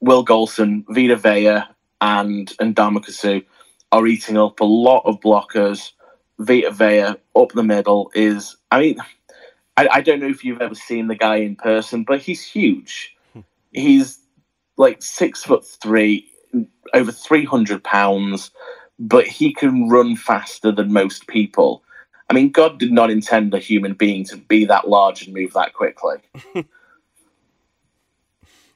[0.00, 1.62] Will Gholston, Vita Vea,
[2.00, 3.44] and and Ndamukong
[3.92, 5.92] are eating up a lot of blockers.
[6.38, 8.98] Vita Vea up the middle is, I mean,
[9.76, 13.14] I, I don't know if you've ever seen the guy in person, but he's huge.
[13.34, 13.40] Hmm.
[13.72, 14.18] he's
[14.76, 16.29] like six foot three,
[16.94, 18.50] over 300 pounds,
[18.98, 21.82] but he can run faster than most people.
[22.28, 25.52] I mean, God did not intend a human being to be that large and move
[25.54, 26.18] that quickly.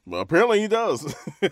[0.06, 1.14] well, apparently he does.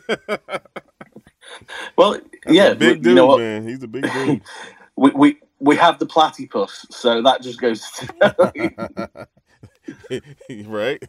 [1.96, 3.68] well, That's yeah, big dude, you know man.
[3.68, 4.42] He's a big dude.
[4.96, 7.84] we, we we have the platypus, so that just goes.
[10.66, 11.02] Right?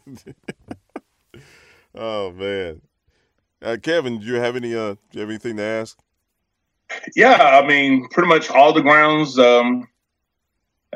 [1.94, 2.80] oh man,
[3.64, 4.74] uh, Kevin, do you have any?
[4.74, 5.98] Uh, do you have anything to ask?
[7.16, 9.88] Yeah, I mean, pretty much all the grounds um,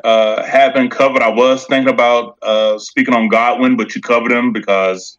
[0.03, 1.21] uh, have been covered.
[1.21, 5.17] I was thinking about uh, speaking on Godwin, but you covered him because,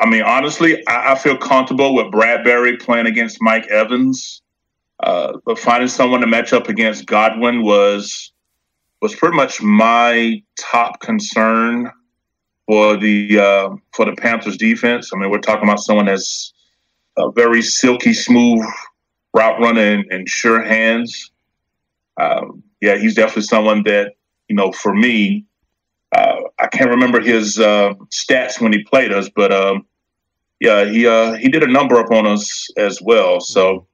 [0.00, 4.42] I mean, honestly, I, I feel comfortable with Bradberry playing against Mike Evans.
[4.98, 8.32] Uh, but finding someone to match up against Godwin was
[9.02, 11.92] was pretty much my top concern
[12.66, 15.10] for the uh, for the Panthers defense.
[15.12, 16.52] I mean, we're talking about someone that's
[17.16, 18.64] a very silky smooth
[19.34, 21.30] route runner and, sure hands.
[22.18, 24.14] Um, yeah, he's definitely someone that
[24.48, 24.72] you know.
[24.72, 25.44] For me,
[26.12, 29.86] uh, I can't remember his uh, stats when he played us, but um,
[30.60, 33.40] yeah, he uh, he did a number up on us as well.
[33.40, 33.86] So,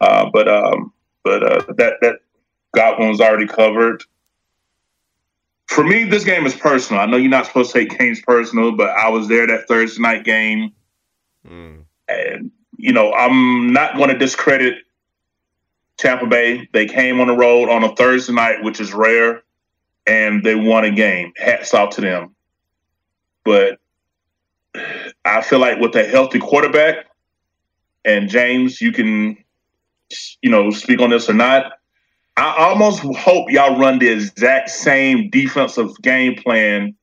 [0.00, 2.16] uh, but um, but uh, that that
[2.74, 4.02] Godwin was already covered
[5.66, 7.02] for me, this game is personal.
[7.02, 10.00] I know you're not supposed to take games personal, but I was there that Thursday
[10.00, 10.72] night game.
[11.46, 11.84] Mm.
[12.08, 14.78] And, you know, I'm not going to discredit
[15.96, 16.68] Tampa Bay.
[16.72, 19.42] They came on the road on a Thursday night, which is rare,
[20.06, 21.32] and they won a game.
[21.36, 22.34] Hats off to them.
[23.44, 23.78] But
[25.24, 27.06] I feel like with a healthy quarterback,
[28.04, 29.36] and James, you can,
[30.42, 31.72] you know, speak on this or not.
[32.36, 36.94] I almost hope y'all run the exact same defensive game plan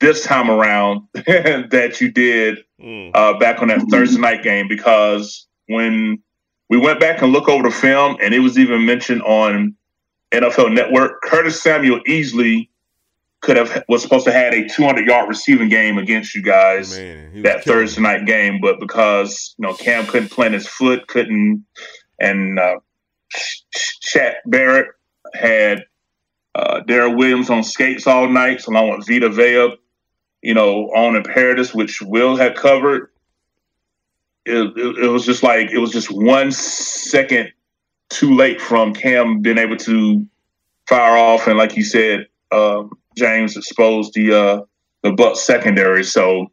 [0.00, 3.10] this time around that you did mm.
[3.14, 6.22] uh, back on that Thursday night game because when
[6.68, 9.74] we went back and look over the film and it was even mentioned on
[10.32, 12.70] NFL Network, Curtis Samuel easily
[13.42, 17.42] could have was supposed to have a 200 yard receiving game against you guys Man,
[17.42, 21.64] that Thursday night game, but because you know Cam couldn't plant his foot, couldn't
[22.18, 22.80] and uh,
[23.34, 24.88] Shaq Barrett
[25.34, 25.84] had
[26.54, 29.76] uh, Daryl Williams on skates all night, along with Vita Vea,
[30.42, 33.10] you know, on Imperatus, which Will had covered.
[34.44, 37.52] It, it, it, was just like it was just one second
[38.08, 40.24] too late from Cam being able to
[40.88, 42.84] fire off, and like you said, uh,
[43.16, 44.60] James exposed the uh,
[45.02, 46.04] the Buc secondary.
[46.04, 46.46] So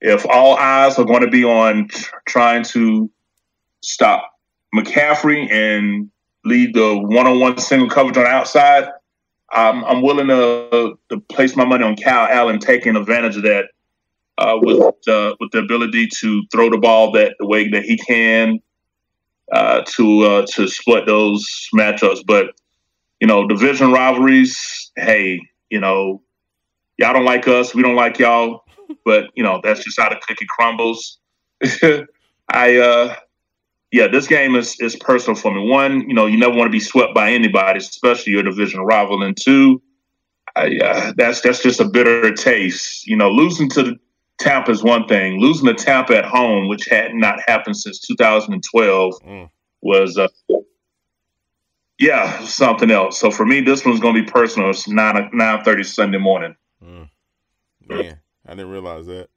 [0.00, 1.88] if all eyes are going to be on
[2.26, 3.10] trying to
[3.82, 4.35] stop
[4.74, 6.10] McCaffrey and
[6.44, 8.88] lead the one-on-one single coverage on outside,
[9.50, 13.66] I'm, I'm willing to, to place my money on Cal Allen taking advantage of that
[14.38, 17.96] uh, with uh, with the ability to throw the ball that the way that he
[17.96, 18.60] can
[19.52, 22.20] uh, to uh, to split those matchups.
[22.26, 22.54] But
[23.20, 24.90] you know, division rivalries.
[24.96, 25.40] Hey,
[25.70, 26.22] you know,
[26.98, 28.64] y'all don't like us, we don't like y'all.
[29.04, 31.18] But you know, that's just how the cookie crumbles.
[32.48, 33.16] I uh
[33.96, 35.66] yeah, this game is is personal for me.
[35.66, 39.22] One, you know, you never want to be swept by anybody, especially your division rival.
[39.22, 39.80] And two,
[40.54, 43.06] I, uh, that's that's just a bitter taste.
[43.06, 43.96] You know, losing to the
[44.38, 45.40] Tampa is one thing.
[45.40, 49.50] Losing to Tampa at home, which had not happened since 2012, mm.
[49.80, 50.28] was uh,
[51.98, 53.18] yeah something else.
[53.18, 54.68] So for me, this one's going to be personal.
[54.68, 56.54] It's nine nine thirty Sunday morning.
[56.84, 57.08] Mm.
[57.88, 59.30] Man, I didn't realize that.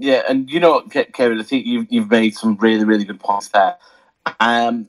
[0.00, 0.80] Yeah, and you know,
[1.12, 3.76] Kevin, I think you've you've made some really really good points there.
[4.40, 4.88] Um,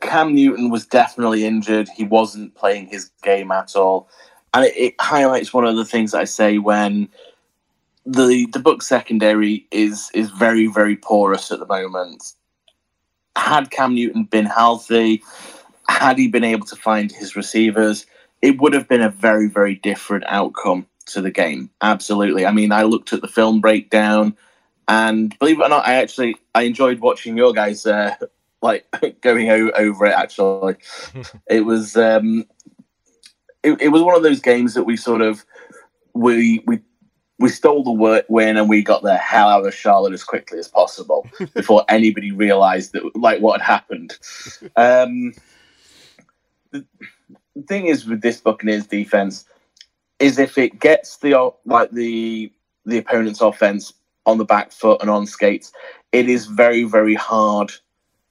[0.00, 1.88] Cam Newton was definitely injured.
[1.96, 4.08] He wasn't playing his game at all,
[4.54, 7.08] and it, it highlights one of the things I say when
[8.06, 12.34] the the Buc secondary is is very very porous at the moment.
[13.36, 15.22] Had Cam Newton been healthy,
[15.88, 18.06] had he been able to find his receivers,
[18.40, 21.70] it would have been a very very different outcome to the game.
[21.80, 22.46] Absolutely.
[22.46, 24.36] I mean, I looked at the film breakdown,
[24.86, 28.14] and believe it or not, I actually I enjoyed watching your guys uh,
[28.62, 28.86] like
[29.20, 30.14] going over it.
[30.14, 30.76] Actually,
[31.50, 32.44] it was um,
[33.62, 35.44] it, it was one of those games that we sort of
[36.14, 36.80] we we
[37.38, 40.66] we stole the win and we got the hell out of Charlotte as quickly as
[40.66, 44.18] possible before anybody realized that like what had happened.
[44.74, 45.32] Um,
[46.72, 46.84] the
[47.66, 49.44] thing is with this Buccaneers defense
[50.18, 52.52] is if it gets the like the
[52.84, 53.92] the opponent's offense
[54.26, 55.72] on the back foot and on skates,
[56.12, 57.72] it is very very hard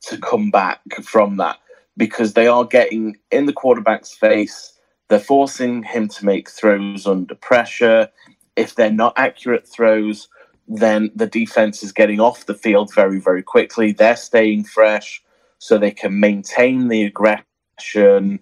[0.02, 1.58] to come back from that
[1.98, 4.74] because they are getting in the quarterback's face.
[5.10, 8.10] They're forcing him to make throws under pressure.
[8.56, 10.28] If they're not accurate throws,
[10.68, 13.94] then the defense is getting off the field very, very quickly.
[13.94, 15.24] They're staying fresh
[15.60, 18.40] so they can maintain the aggression.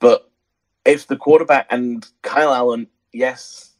[0.00, 0.29] But
[0.90, 3.74] if the quarterback and Kyle Allen, yes,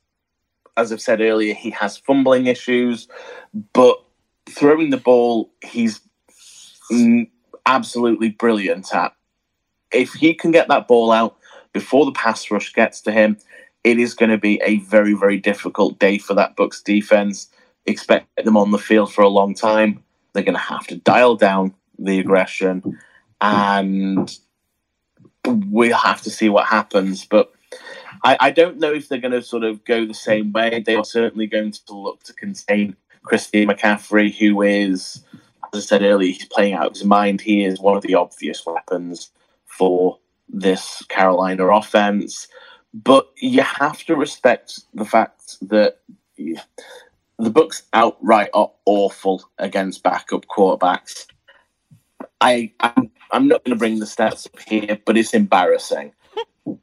[0.76, 3.08] as I've said earlier, he has fumbling issues,
[3.72, 4.02] but
[4.48, 6.00] throwing the ball, he's
[7.66, 9.12] absolutely brilliant at.
[9.92, 11.36] If he can get that ball out
[11.72, 13.38] before the pass rush gets to him,
[13.82, 17.50] it is going to be a very, very difficult day for that Bucs defense.
[17.86, 20.04] Expect them on the field for a long time.
[20.32, 22.98] They're going to have to dial down the aggression
[23.40, 24.38] and
[25.46, 27.24] we'll have to see what happens.
[27.24, 27.52] But
[28.24, 30.82] I, I don't know if they're going to sort of go the same way.
[30.84, 35.22] They are certainly going to look to contain Christian McCaffrey, who is,
[35.72, 37.40] as I said earlier, he's playing out of his mind.
[37.40, 39.30] He is one of the obvious weapons
[39.66, 40.18] for
[40.48, 42.48] this Carolina offense.
[42.92, 45.98] But you have to respect the fact that
[46.36, 51.26] the Bucs outright are awful against backup quarterbacks.
[52.40, 56.12] I I'm, I'm not going to bring the stats up here, but it's embarrassing.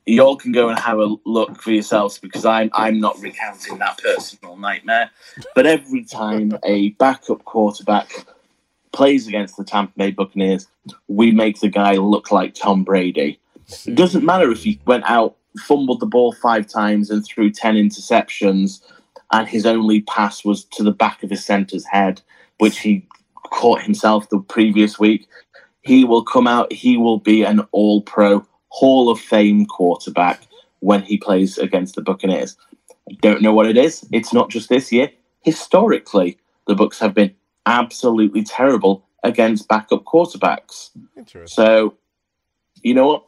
[0.05, 3.99] Y'all can go and have a look for yourselves because I'm I'm not recounting that
[3.99, 5.11] personal nightmare.
[5.55, 8.25] But every time a backup quarterback
[8.91, 10.67] plays against the Tampa Bay Buccaneers,
[11.07, 13.39] we make the guy look like Tom Brady.
[13.85, 17.75] It doesn't matter if he went out, fumbled the ball five times, and threw ten
[17.75, 18.81] interceptions,
[19.31, 22.21] and his only pass was to the back of his center's head,
[22.57, 23.07] which he
[23.51, 25.27] caught himself the previous week.
[25.87, 30.45] He will come out, he will be an all pro, Hall of Fame quarterback
[30.79, 32.57] when he plays against the Buccaneers.
[33.09, 34.05] I don't know what it is.
[34.11, 35.09] It's not just this year.
[35.41, 37.33] Historically, the Bucs have been
[37.65, 40.89] absolutely terrible against backup quarterbacks.
[41.45, 41.95] So,
[42.81, 43.23] you know what?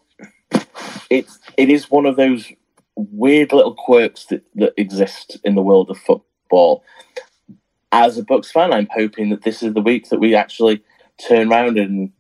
[1.10, 2.52] It it is one of those
[2.96, 6.84] weird little quirks that, that exist in the world of football.
[7.92, 10.84] As a Bucs fan, I'm hoping that this is the week that we actually
[11.18, 12.12] turn around and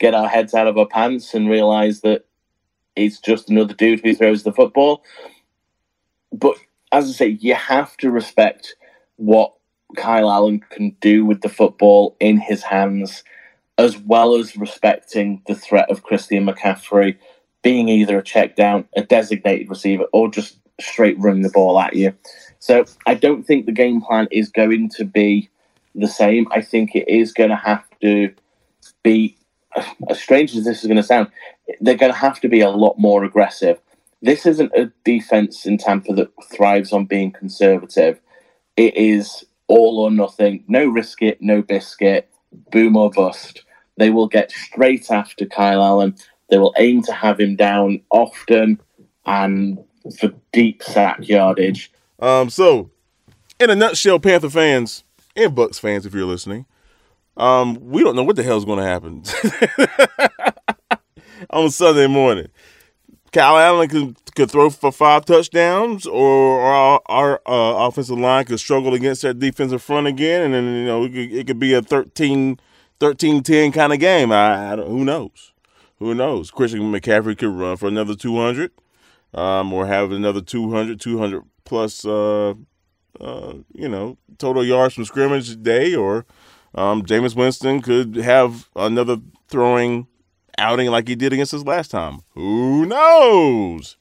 [0.00, 2.24] get our heads out of our pants and realize that
[2.96, 5.04] it's just another dude who throws the football.
[6.32, 6.56] But
[6.90, 8.74] as I say, you have to respect
[9.16, 9.54] what
[9.96, 13.22] Kyle Allen can do with the football in his hands,
[13.78, 17.16] as well as respecting the threat of Christian McCaffrey
[17.62, 21.94] being either a check down, a designated receiver, or just straight running the ball at
[21.94, 22.14] you.
[22.58, 25.50] So I don't think the game plan is going to be
[25.94, 26.46] the same.
[26.50, 28.32] I think it is going to have to
[29.02, 29.36] be,
[30.08, 31.28] as strange as this is going to sound,
[31.80, 33.80] they're going to have to be a lot more aggressive.
[34.22, 38.20] This isn't a defense in Tampa that thrives on being conservative.
[38.76, 42.28] It is all or nothing, no risk it, no biscuit,
[42.70, 43.62] boom or bust.
[43.96, 46.16] They will get straight after Kyle Allen.
[46.48, 48.80] They will aim to have him down often
[49.26, 49.78] and
[50.18, 51.92] for deep sack yardage.
[52.18, 52.90] Um, so,
[53.58, 55.04] in a nutshell, Panther fans
[55.36, 56.66] and Bucs fans, if you're listening,
[57.40, 59.22] um, we don't know what the hell's going to happen
[61.50, 62.48] on Sunday morning.
[63.32, 68.60] Kyle Allen could, could throw for five touchdowns, or our, our uh, offensive line could
[68.60, 71.72] struggle against that defensive front again, and then you know it could, it could be
[71.72, 72.60] a 13,
[72.98, 74.32] 13-10 kind of game.
[74.32, 75.52] I, I who knows?
[75.98, 76.50] Who knows?
[76.50, 78.70] Christian McCaffrey could run for another 200
[79.32, 82.54] um, or have another 200, 200 plus, uh,
[83.20, 86.26] uh, you know, total yards from scrimmage day, or
[86.74, 89.16] um, Jameis Winston could have another
[89.48, 90.06] throwing
[90.58, 92.20] outing like he did against us last time.
[92.34, 93.96] Who knows?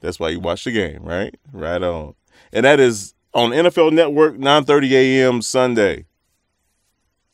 [0.00, 1.34] That's why you watch the game, right?
[1.52, 2.14] Right on.
[2.52, 5.42] And that is on NFL Network, 9:30 a.m.
[5.42, 6.04] Sunday.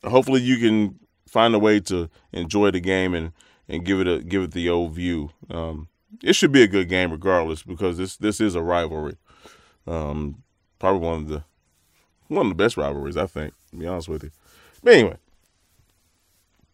[0.04, 0.98] Hopefully, you can
[1.28, 3.32] find a way to enjoy the game and
[3.68, 5.30] and give it a give it the old view.
[5.50, 5.88] Um,
[6.22, 9.16] it should be a good game regardless because this this is a rivalry.
[9.86, 10.42] Um,
[10.78, 11.44] probably one of the
[12.28, 13.52] one of the best rivalries, I think.
[13.70, 14.30] To be honest with you.
[14.82, 15.16] But anyway,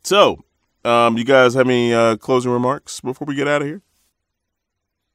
[0.04, 0.44] so
[0.84, 3.82] um, you guys have any uh, closing remarks before we get out of here?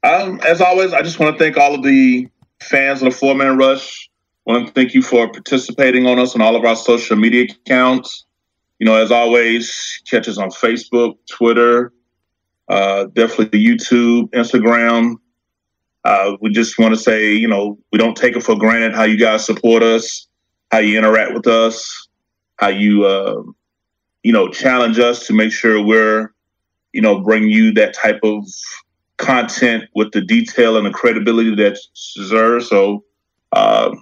[0.03, 2.27] Um, as always, I just want to thank all of the
[2.61, 4.09] fans of the Four Man Rush.
[4.47, 7.43] I want to thank you for participating on us on all of our social media
[7.43, 8.25] accounts.
[8.79, 11.93] You know, as always, catch us on Facebook, Twitter,
[12.67, 15.17] uh, definitely YouTube, Instagram.
[16.03, 19.03] Uh, we just want to say, you know, we don't take it for granted how
[19.03, 20.27] you guys support us,
[20.71, 22.07] how you interact with us,
[22.61, 23.41] how you, uh,
[24.23, 26.31] you know, challenge us to make sure we're,
[26.93, 28.45] you know, bring you that type of
[29.17, 31.77] content with the detail and the credibility that
[32.15, 32.69] deserves.
[32.69, 33.03] So
[33.51, 33.95] uh,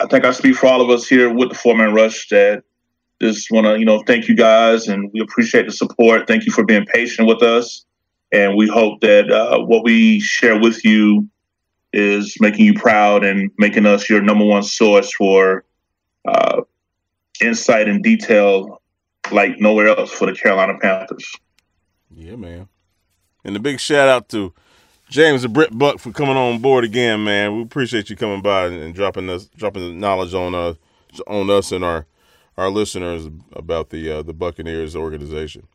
[0.00, 2.62] I think I speak for all of us here with the Four Man Rush that
[3.20, 6.28] just want to, you know, thank you guys and we appreciate the support.
[6.28, 7.84] Thank you for being patient with us.
[8.32, 11.28] And we hope that uh, what we share with you
[11.92, 15.64] is making you proud and making us your number one source for
[16.26, 16.62] uh,
[17.40, 18.80] insight and detail
[19.30, 21.32] like nowhere else for the Carolina Panthers.
[22.10, 22.68] Yeah, man.
[23.44, 24.52] And a big shout out to
[25.08, 27.56] James and Brit Buc for coming on board again, man.
[27.56, 30.76] We appreciate you coming by and, and dropping us dropping the knowledge on us
[31.26, 32.06] on us and our
[32.56, 35.66] our listeners about the uh, the Buccaneers organization.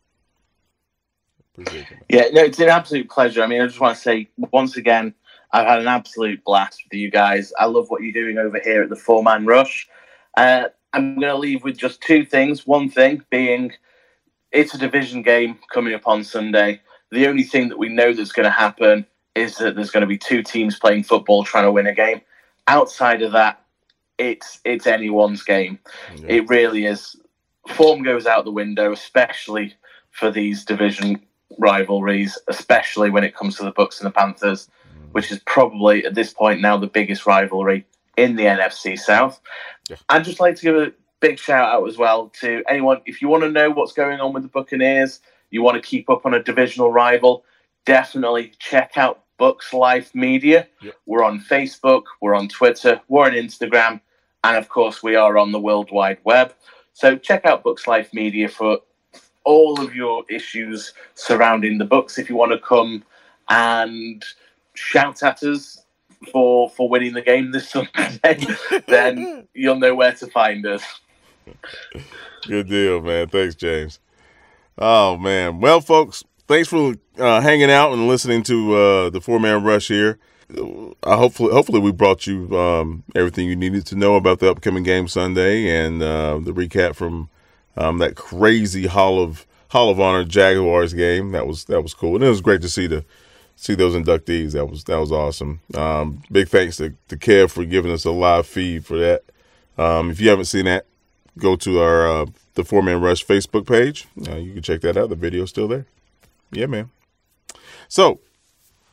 [1.52, 1.98] Appreciate it.
[2.08, 3.42] Yeah, no, it's an absolute pleasure.
[3.42, 5.14] I mean, I just want to say once again,
[5.52, 7.52] I've had an absolute blast with you guys.
[7.58, 9.88] I love what you're doing over here at the Four Man Rush.
[10.36, 12.66] Uh, I'm going to leave with just two things.
[12.66, 13.72] One thing being,
[14.52, 16.80] it's a division game coming up on Sunday.
[17.10, 20.06] The only thing that we know that's going to happen is that there's going to
[20.06, 22.20] be two teams playing football trying to win a game.
[22.66, 23.62] Outside of that,
[24.18, 25.78] it's it's anyone's game.
[26.16, 26.26] Yeah.
[26.28, 27.16] It really is.
[27.68, 29.74] Form goes out the window, especially
[30.10, 31.20] for these division
[31.58, 35.12] rivalries, especially when it comes to the Bucs and the Panthers, mm.
[35.12, 37.86] which is probably at this point now the biggest rivalry
[38.16, 39.40] in the NFC South.
[39.90, 39.96] Yeah.
[40.08, 43.28] I'd just like to give a big shout out as well to anyone if you
[43.28, 45.20] want to know what's going on with the Buccaneers,
[45.50, 47.44] you want to keep up on a divisional rival,
[47.84, 50.68] definitely check out Bucs Life Media.
[51.06, 54.00] We're on Facebook, we're on Twitter, we're on Instagram,
[54.44, 56.54] and of course we are on the World Wide Web.
[56.92, 58.78] So check out Bucs Life Media for
[59.44, 63.02] all of your issues surrounding the books If you want to come
[63.48, 64.24] and
[64.74, 65.82] shout at us
[66.32, 68.46] for for winning the game this Sunday,
[68.88, 70.82] then you'll know where to find us.
[72.46, 73.28] Good deal, man.
[73.28, 73.98] Thanks, James.
[74.78, 75.60] Oh man.
[75.60, 79.88] Well, folks, thanks for uh, hanging out and listening to uh, the four man rush
[79.88, 80.18] here.
[81.04, 84.82] I hopefully hopefully we brought you um, everything you needed to know about the upcoming
[84.82, 87.28] game Sunday and uh, the recap from
[87.76, 91.32] um, that crazy Hall of Hall of Honor Jaguars game.
[91.32, 93.04] That was that was cool, and it was great to see the
[93.60, 94.52] see those inductees.
[94.52, 95.60] That was that was awesome.
[95.74, 99.22] Um, big thanks to, to Kev for giving us a live feed for that.
[99.78, 100.86] Um, if you haven't seen that,
[101.38, 104.06] go to our uh, the Four Man Rush Facebook page.
[104.26, 105.10] Uh, you can check that out.
[105.10, 105.86] The video's still there.
[106.50, 106.90] Yeah, man.
[107.86, 108.20] So,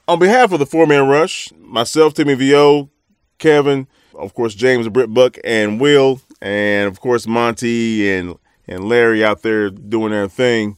[0.07, 2.89] on behalf of the Four Man Rush, myself, Timmy Vo,
[3.37, 8.37] Kevin, of course, James, Brit Buc, and Will, and of course, Monty and
[8.67, 10.77] and Larry out there doing their thing.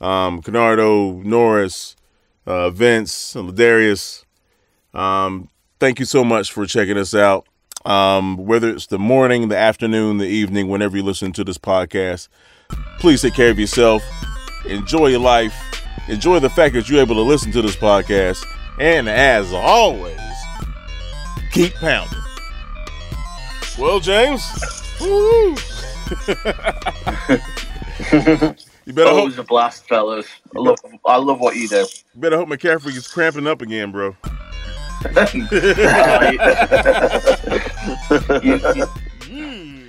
[0.00, 1.95] Um, Canardo, Norris,
[2.46, 4.24] uh, Vince, and Darius.
[4.94, 7.46] Um, thank you so much for checking us out.
[7.84, 12.28] Um, whether it's the morning, the afternoon, the evening, whenever you listen to this podcast,
[12.98, 14.02] please take care of yourself.
[14.66, 15.54] Enjoy your life.
[16.08, 18.44] Enjoy the fact that you're able to listen to this podcast.
[18.80, 20.18] And as always,
[21.52, 22.18] keep pounding.
[23.78, 24.42] Well, James.
[28.86, 30.26] you better Always hope, a blast, fellas.
[30.56, 31.86] I love, I love what you do.
[32.14, 34.16] you better hope McCaffrey is cramping up again, bro.
[38.42, 38.86] You- you-
[39.28, 39.85] But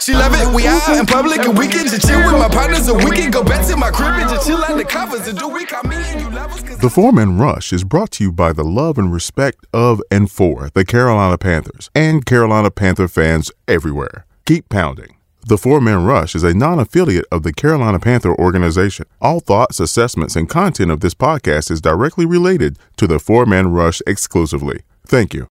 [0.00, 0.54] She love it.
[0.54, 3.30] We out in public and we can just chill with my partners, and we can
[3.30, 5.28] go back to my crib and just chill under covers.
[5.28, 8.32] And do we call me and you The Four Man Rush is brought to you
[8.32, 13.50] by the love and respect of and for the Carolina Panthers and Carolina Panther fans
[13.66, 14.24] everywhere.
[14.46, 15.16] Keep pounding.
[15.46, 19.04] The Four Man Rush is a non affiliate of the Carolina Panther organization.
[19.20, 23.72] All thoughts, assessments, and content of this podcast is directly related to the Four Man
[23.72, 24.80] Rush exclusively.
[25.06, 25.48] Thank you.